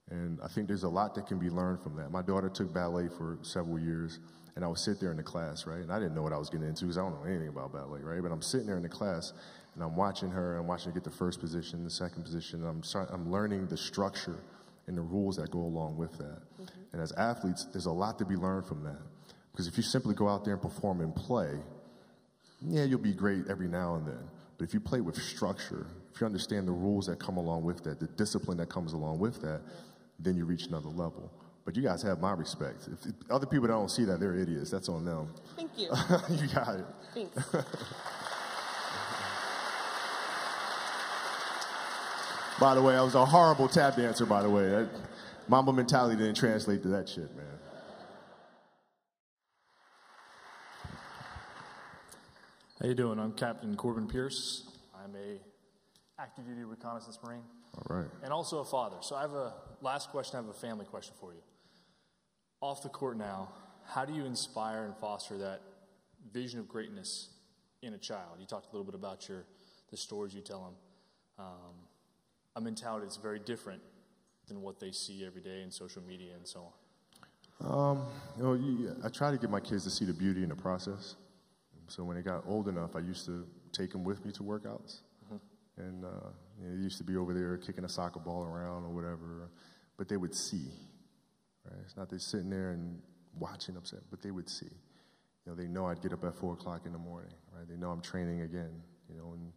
And 0.09 0.39
I 0.43 0.47
think 0.47 0.67
there's 0.67 0.83
a 0.83 0.89
lot 0.89 1.13
that 1.15 1.27
can 1.27 1.37
be 1.37 1.49
learned 1.49 1.81
from 1.83 1.95
that. 1.97 2.09
My 2.09 2.23
daughter 2.23 2.49
took 2.49 2.73
ballet 2.73 3.07
for 3.07 3.37
several 3.43 3.77
years, 3.77 4.19
and 4.57 4.65
I 4.65 4.67
would 4.67 4.79
sit 4.79 4.99
there 4.99 5.11
in 5.11 5.17
the 5.17 5.23
class, 5.23 5.67
right? 5.67 5.81
And 5.81 5.91
I 5.91 5.99
didn't 5.99 6.15
know 6.15 6.23
what 6.23 6.33
I 6.33 6.37
was 6.37 6.49
getting 6.49 6.67
into 6.67 6.85
because 6.85 6.97
I 6.97 7.01
don't 7.01 7.13
know 7.13 7.29
anything 7.29 7.47
about 7.47 7.71
ballet, 7.71 8.01
right? 8.01 8.23
But 8.23 8.31
I'm 8.31 8.41
sitting 8.41 8.65
there 8.65 8.75
in 8.75 8.81
the 8.81 8.89
class, 8.89 9.31
and 9.75 9.83
I'm 9.83 9.95
watching 9.95 10.31
her, 10.31 10.57
I'm 10.57 10.65
watching 10.65 10.91
her 10.91 10.95
get 10.95 11.03
the 11.03 11.15
first 11.15 11.39
position, 11.39 11.83
the 11.83 11.91
second 11.91 12.23
position, 12.23 12.61
and 12.61 12.67
I'm, 12.67 12.81
start, 12.81 13.09
I'm 13.13 13.31
learning 13.31 13.67
the 13.67 13.77
structure 13.77 14.39
and 14.87 14.97
the 14.97 15.01
rules 15.03 15.35
that 15.35 15.51
go 15.51 15.59
along 15.59 15.95
with 15.95 16.17
that. 16.17 16.41
Mm-hmm. 16.59 16.65
And 16.91 17.01
as 17.03 17.11
athletes, 17.11 17.67
there's 17.71 17.85
a 17.85 17.91
lot 17.91 18.17
to 18.17 18.25
be 18.25 18.35
learned 18.35 18.65
from 18.65 18.83
that. 18.83 18.99
Because 19.51 19.67
if 19.67 19.77
you 19.77 19.83
simply 19.83 20.15
go 20.15 20.27
out 20.27 20.43
there 20.43 20.53
and 20.53 20.61
perform 20.61 21.01
and 21.01 21.15
play, 21.15 21.51
yeah, 22.67 22.83
you'll 22.83 22.97
be 22.97 23.13
great 23.13 23.43
every 23.51 23.67
now 23.67 23.93
and 23.93 24.07
then. 24.07 24.23
But 24.57 24.67
if 24.67 24.73
you 24.73 24.79
play 24.79 25.01
with 25.01 25.21
structure, 25.21 25.85
if 26.11 26.19
you 26.19 26.25
understand 26.25 26.67
the 26.67 26.71
rules 26.71 27.05
that 27.05 27.19
come 27.19 27.37
along 27.37 27.63
with 27.63 27.83
that, 27.83 27.99
the 27.99 28.07
discipline 28.07 28.57
that 28.57 28.69
comes 28.69 28.93
along 28.93 29.19
with 29.19 29.39
that, 29.43 29.61
then 30.17 30.35
you 30.35 30.45
reach 30.45 30.65
another 30.65 30.89
level. 30.89 31.31
But 31.67 31.75
you 31.75 31.83
guys 31.83 32.01
have 32.03 32.21
my 32.21 32.31
respect. 32.31 32.87
If, 32.89 33.05
if 33.07 33.15
other 33.29 33.45
people 33.45 33.67
don't 33.67 33.91
see 33.91 34.05
that, 34.05 34.21
they're 34.21 34.35
idiots. 34.35 34.71
That's 34.71 34.87
on 34.87 35.03
them. 35.03 35.27
Thank 35.57 35.71
you. 35.75 35.87
you 36.29 36.47
got 36.47 36.75
it. 36.75 36.85
Thanks. 37.13 37.35
By 42.61 42.73
the 42.73 42.81
way, 42.81 42.95
I 42.95 43.01
was 43.01 43.15
a 43.15 43.25
horrible 43.25 43.67
tap 43.67 43.97
dancer, 43.97 44.25
by 44.25 44.41
the 44.41 44.49
way. 44.49 44.69
That, 44.69 44.87
Mamba 45.49 45.73
mentality 45.73 46.15
didn't 46.15 46.37
translate 46.37 46.81
to 46.83 46.87
that 46.87 47.07
shit, 47.09 47.35
man. 47.35 47.45
How 52.81 52.87
you 52.87 52.95
doing? 52.95 53.19
I'm 53.19 53.33
Captain 53.33 53.75
Corbin 53.75 54.07
Pierce. 54.07 54.63
I'm 54.95 55.13
a 55.17 55.39
active 56.17 56.47
duty 56.47 56.63
reconnaissance 56.63 57.19
marine 57.23 57.43
All 57.75 57.97
right. 57.97 58.07
and 58.23 58.31
also 58.31 58.59
a 58.59 58.65
father. 58.65 58.97
So 59.01 59.17
I 59.17 59.21
have 59.21 59.33
a 59.33 59.53
last 59.81 60.09
question. 60.09 60.39
I 60.39 60.41
have 60.41 60.49
a 60.49 60.53
family 60.53 60.85
question 60.85 61.13
for 61.19 61.33
you. 61.33 61.41
Off 62.61 62.81
the 62.81 62.89
court 62.89 63.17
now, 63.17 63.49
how 63.85 64.03
do 64.03 64.13
you 64.13 64.25
inspire 64.25 64.85
and 64.85 64.95
foster 64.97 65.37
that 65.37 65.61
vision 66.33 66.59
of 66.59 66.67
greatness 66.67 67.29
in 67.81 67.93
a 67.93 67.97
child? 67.97 68.37
You 68.39 68.45
talked 68.45 68.67
a 68.67 68.71
little 68.71 68.85
bit 68.85 68.95
about 68.95 69.29
your 69.29 69.43
the 69.91 69.97
stories 69.97 70.33
you 70.33 70.41
tell 70.41 70.63
them. 70.63 71.45
Um, 71.45 71.73
a 72.55 72.61
mentality 72.61 73.05
that's 73.05 73.17
very 73.17 73.39
different 73.39 73.81
than 74.47 74.61
what 74.61 74.79
they 74.79 74.91
see 74.91 75.25
every 75.25 75.41
day 75.41 75.61
in 75.61 75.71
social 75.71 76.01
media 76.01 76.33
and 76.35 76.47
so 76.47 76.59
on. 76.61 76.73
Um, 77.59 78.05
you 78.37 78.43
know, 78.43 78.53
you, 78.53 78.95
I 79.03 79.09
try 79.09 79.31
to 79.31 79.37
get 79.37 79.49
my 79.49 79.59
kids 79.59 79.83
to 79.83 79.89
see 79.89 80.05
the 80.05 80.13
beauty 80.13 80.43
in 80.43 80.49
the 80.49 80.55
process. 80.55 81.15
So 81.87 82.03
when 82.03 82.17
they 82.17 82.23
got 82.23 82.43
old 82.47 82.67
enough, 82.67 82.95
I 82.95 82.99
used 82.99 83.25
to 83.27 83.45
take 83.71 83.91
them 83.91 84.03
with 84.03 84.25
me 84.25 84.31
to 84.33 84.43
workouts. 84.43 85.01
And 85.77 86.03
uh, 86.03 86.07
you 86.59 86.67
know, 86.67 86.75
they 86.75 86.81
used 86.81 86.97
to 86.97 87.03
be 87.03 87.15
over 87.17 87.33
there 87.33 87.55
kicking 87.57 87.85
a 87.85 87.89
soccer 87.89 88.19
ball 88.19 88.43
around 88.43 88.83
or 88.83 88.89
whatever, 88.89 89.49
but 89.95 90.09
they 90.09 90.17
would 90.17 90.33
see. 90.35 90.71
Right? 91.69 91.79
It's 91.85 91.97
not 91.97 92.09
they 92.09 92.17
sitting 92.17 92.49
there 92.49 92.71
and 92.71 92.99
watching 93.39 93.77
upset, 93.77 93.99
but 94.09 94.21
they 94.21 94.31
would 94.31 94.49
see. 94.49 94.65
You 94.65 95.51
know, 95.51 95.55
they 95.55 95.67
know 95.67 95.85
I'd 95.87 96.01
get 96.01 96.13
up 96.13 96.23
at 96.23 96.35
four 96.35 96.53
o'clock 96.53 96.85
in 96.85 96.91
the 96.91 96.97
morning. 96.97 97.33
Right? 97.55 97.67
They 97.67 97.77
know 97.77 97.91
I'm 97.91 98.01
training 98.01 98.41
again. 98.41 98.81
You 99.09 99.17
know, 99.17 99.33
and 99.33 99.51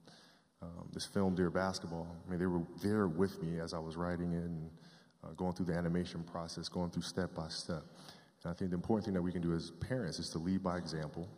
um, 0.63 0.89
this 0.93 1.07
film, 1.07 1.35
Dear 1.35 1.51
Basketball. 1.51 2.07
I 2.27 2.31
mean, 2.31 2.39
they 2.39 2.47
were 2.47 2.63
there 2.83 3.09
with 3.09 3.43
me 3.43 3.61
as 3.61 3.73
I 3.73 3.79
was 3.79 3.97
writing 3.97 4.33
it 4.33 4.45
and 4.45 4.71
uh, 5.25 5.33
going 5.37 5.55
through 5.55 5.67
the 5.67 5.75
animation 5.75 6.23
process, 6.23 6.69
going 6.69 6.91
through 6.91 7.03
step 7.03 7.35
by 7.35 7.49
step. 7.49 7.83
And 8.45 8.53
I 8.53 8.55
think 8.55 8.71
the 8.71 8.77
important 8.77 9.05
thing 9.05 9.15
that 9.15 9.23
we 9.23 9.33
can 9.33 9.43
do 9.43 9.55
as 9.55 9.71
parents 9.71 10.19
is 10.19 10.31
to 10.31 10.39
lead 10.39 10.63
by 10.63 10.77
example, 10.79 11.29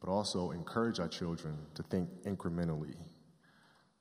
but 0.00 0.10
also 0.10 0.50
encourage 0.50 1.00
our 1.00 1.08
children 1.08 1.56
to 1.74 1.82
think 1.84 2.08
incrementally. 2.24 2.94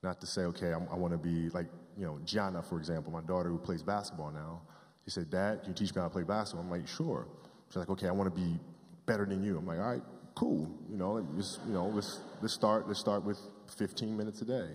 Not 0.03 0.19
to 0.21 0.27
say, 0.27 0.41
okay, 0.41 0.71
I'm, 0.71 0.87
i 0.91 0.95
want 0.95 1.13
to 1.13 1.17
be 1.17 1.49
like, 1.49 1.67
you 1.97 2.05
know, 2.05 2.19
Gianna, 2.25 2.61
for 2.61 2.77
example, 2.77 3.11
my 3.11 3.21
daughter 3.21 3.49
who 3.49 3.57
plays 3.57 3.81
basketball 3.81 4.31
now. 4.31 4.61
She 5.05 5.11
said, 5.11 5.29
Dad, 5.29 5.61
can 5.61 5.69
you 5.69 5.75
teach 5.75 5.93
me 5.93 6.01
how 6.01 6.07
to 6.07 6.13
play 6.13 6.23
basketball? 6.23 6.65
I'm 6.65 6.71
like, 6.71 6.87
sure. 6.87 7.27
She's 7.69 7.77
like, 7.77 7.89
okay, 7.89 8.07
I 8.07 8.11
want 8.11 8.33
to 8.33 8.41
be 8.41 8.59
better 9.05 9.25
than 9.25 9.43
you. 9.43 9.57
I'm 9.57 9.67
like, 9.67 9.77
all 9.77 9.91
right, 9.91 10.01
cool. 10.33 10.69
You 10.89 10.97
know, 10.97 11.25
just, 11.37 11.59
you 11.67 11.73
know, 11.73 11.87
let's, 11.87 12.19
let's 12.41 12.53
start, 12.53 12.87
let's 12.87 12.99
start 12.99 13.23
with 13.23 13.39
15 13.77 14.15
minutes 14.15 14.41
a 14.41 14.45
day, 14.45 14.69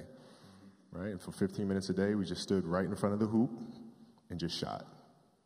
right? 0.93 1.09
And 1.09 1.21
for 1.21 1.33
15 1.33 1.67
minutes 1.67 1.91
a 1.91 1.95
day, 1.95 2.15
we 2.15 2.25
just 2.25 2.43
stood 2.43 2.65
right 2.65 2.85
in 2.85 2.95
front 2.97 3.13
of 3.13 3.21
the 3.21 3.27
hoop 3.27 3.51
and 4.31 4.39
just 4.39 4.57
shot, 4.57 4.87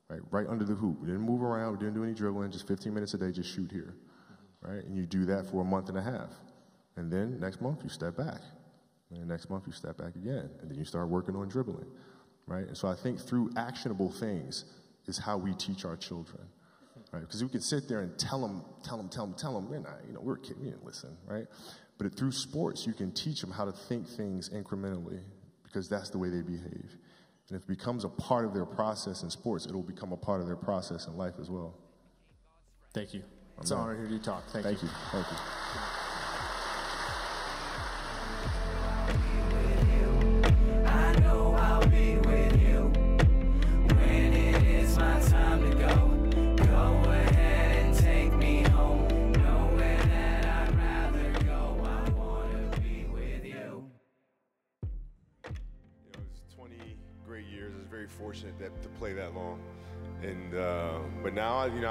right? 0.09 0.21
Right 0.31 0.47
under 0.49 0.65
the 0.65 0.75
hoop. 0.75 1.01
We 1.01 1.07
didn't 1.07 1.23
move 1.23 1.43
around, 1.43 1.73
we 1.73 1.79
didn't 1.79 1.95
do 1.95 2.05
any 2.05 2.15
dribbling, 2.15 2.51
just 2.51 2.69
15 2.69 2.93
minutes 2.93 3.15
a 3.15 3.19
day, 3.19 3.33
just 3.33 3.55
shoot 3.55 3.73
here, 3.73 3.95
right? 4.61 4.85
And 4.85 4.95
you 4.97 5.07
do 5.07 5.25
that 5.27 5.47
for 5.51 5.63
a 5.63 5.65
month 5.65 5.89
and 5.89 5.97
a 5.97 6.03
half. 6.03 6.31
And 6.97 7.11
then 7.11 7.41
next 7.41 7.61
month, 7.61 7.81
you 7.83 7.89
step 7.89 8.17
back. 8.17 8.41
And 9.11 9.23
the 9.23 9.27
next 9.27 9.51
month, 9.51 9.65
you 9.67 9.73
step 9.73 9.97
back 9.97 10.15
again. 10.15 10.51
And 10.61 10.71
then 10.71 10.79
you 10.79 10.85
start 10.85 11.09
working 11.09 11.35
on 11.37 11.49
dribbling, 11.49 11.87
right? 12.47 12.67
And 12.67 12.77
so 12.77 12.89
I 12.89 12.95
think 12.95 13.21
through 13.21 13.51
actionable 13.57 14.11
things 14.11 14.65
is 15.07 15.19
how 15.19 15.37
we 15.37 15.55
teach 15.55 15.85
our 15.85 15.97
children 15.97 16.47
right? 17.15 17.21
Because 17.21 17.43
we 17.43 17.49
can 17.49 17.61
sit 17.61 17.89
there 17.89 18.01
and 18.01 18.19
tell 18.19 18.41
them, 18.41 18.65
tell 18.83 18.97
them, 18.97 19.09
tell 19.09 19.27
them, 19.27 19.35
tell 19.37 19.55
them, 19.55 19.69
we're 19.71 19.79
not, 19.79 20.01
you 20.07 20.13
know, 20.13 20.21
we're 20.21 20.35
a 20.35 20.41
kid, 20.41 20.57
we 20.59 20.67
didn't 20.67 20.85
listen, 20.85 21.17
right? 21.27 21.47
But 21.97 22.15
through 22.17 22.33
sports, 22.33 22.87
you 22.87 22.93
can 22.93 23.13
teach 23.13 23.41
them 23.41 23.53
how 23.53 23.65
to 23.65 23.73
think 23.73 24.09
things 24.09 24.51
incrementally 24.51 25.21
because 25.63 25.89
that's 25.89 26.11
the 26.11 26.19
way 26.19 26.29
they 26.29 26.43
behave. 26.43 26.97
And 27.49 27.57
if 27.57 27.63
it 27.63 27.69
becomes 27.69 28.05
a 28.05 28.09
part 28.09 28.45
of 28.45 28.53
their 28.53 28.65
process 28.65 29.23
in 29.23 29.31
sports, 29.31 29.67
it'll 29.67 29.83
become 29.83 30.13
a 30.13 30.17
part 30.17 30.41
of 30.41 30.47
their 30.47 30.57
process 30.57 31.07
in 31.07 31.17
life 31.17 31.35
as 31.41 31.51
well. 31.51 31.79
Thank 32.93 33.15
you. 33.15 33.23
It's 33.61 33.71
an 33.71 33.79
honor 33.79 33.95
to 33.95 34.03
hear 34.03 34.11
you 34.11 34.19
talk. 34.19 34.45
Thank, 34.49 34.65
Thank 34.65 34.83
you. 34.83 34.89
you. 34.89 34.95
Thank 35.13 35.31
you. 35.31 35.37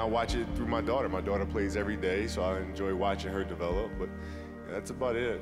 I, 0.04 0.06
you 0.06 0.12
watch 0.12 0.34
it 0.34 0.46
through 0.54 0.66
my 0.66 0.82
daughter. 0.82 1.08
My 1.08 1.22
daughter 1.22 1.46
plays 1.46 1.76
every 1.76 1.96
day, 1.96 2.26
so 2.26 2.42
I 2.42 2.60
enjoy 2.60 2.94
watching 2.94 3.32
her 3.32 3.42
develop. 3.42 3.90
But 3.98 4.10
that's 4.68 4.90
about 4.90 5.16
it. 5.16 5.40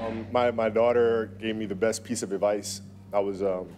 Um, 0.00 0.26
my, 0.32 0.50
my 0.50 0.68
daughter 0.68 1.30
gave 1.40 1.54
me 1.54 1.66
the 1.66 1.74
best 1.74 2.02
piece 2.02 2.24
of 2.24 2.32
advice. 2.32 2.80
I 3.12 3.20
was 3.20 3.42
um, 3.42 3.68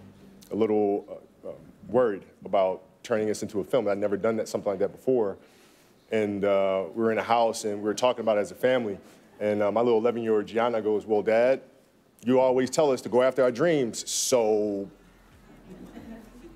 a 0.51 0.57
little 0.57 1.05
uh, 1.45 1.49
uh, 1.51 1.53
worried 1.89 2.23
about 2.47 2.83
turning 3.03 3.27
this 3.27 3.43
into 3.43 3.61
a 3.61 3.65
film. 3.65 3.87
I'd 3.87 3.99
never 3.99 4.17
done 4.17 4.37
that 4.37 4.49
something 4.49 4.71
like 4.71 4.79
that 4.79 4.93
before. 4.93 5.37
And 6.11 6.47
uh, 6.47 6.85
we 6.95 7.03
were 7.03 7.13
in 7.13 7.19
a 7.19 7.23
house 7.23 7.65
and 7.65 7.79
we 7.79 7.85
were 7.85 7.93
talking 7.93 8.21
about 8.23 8.39
it 8.39 8.41
as 8.41 8.51
a 8.51 8.55
family. 8.55 8.99
And 9.41 9.63
uh, 9.63 9.71
my 9.71 9.83
little 9.83 9.99
11 9.99 10.23
year 10.23 10.37
old 10.37 10.47
Gianna 10.47 10.81
goes, 10.81 11.05
Well, 11.05 11.21
Dad, 11.21 11.61
you 12.25 12.41
always 12.41 12.71
tell 12.71 12.91
us 12.91 13.03
to 13.03 13.11
go 13.11 13.21
after 13.21 13.43
our 13.43 13.51
dreams, 13.51 14.09
so 14.11 14.89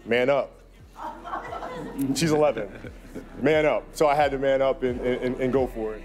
man 0.08 0.30
up. 0.30 0.50
She's 2.14 2.32
11. 2.32 2.70
Man 3.40 3.66
up. 3.66 3.84
So 3.92 4.08
I 4.08 4.14
had 4.14 4.30
to 4.32 4.38
man 4.38 4.62
up 4.62 4.82
and, 4.82 5.00
and, 5.00 5.40
and 5.40 5.52
go 5.52 5.66
for 5.66 5.94
it. 5.94 6.02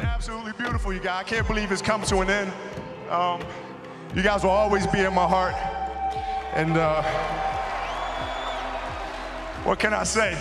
Absolutely 0.00 0.52
beautiful, 0.52 0.92
you 0.92 0.98
guys. 0.98 1.20
I 1.20 1.28
can't 1.28 1.46
believe 1.46 1.70
it's 1.70 1.80
come 1.82 2.02
to 2.02 2.18
an 2.18 2.30
end. 2.30 2.52
Um, 3.10 3.40
you 4.16 4.22
guys 4.22 4.42
will 4.42 4.50
always 4.50 4.86
be 4.86 5.00
in 5.00 5.12
my 5.12 5.26
heart. 5.26 5.54
And 6.54 6.74
uh, 6.74 7.02
what 9.62 9.78
can 9.78 9.92
I 9.92 10.04
say? 10.04 10.38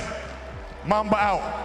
Mamba 0.86 1.18
out. 1.18 1.65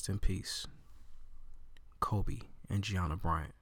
Rest 0.00 0.08
in 0.08 0.18
peace. 0.18 0.66
Kobe 2.00 2.38
and 2.70 2.82
Gianna 2.82 3.16
Bryant. 3.16 3.52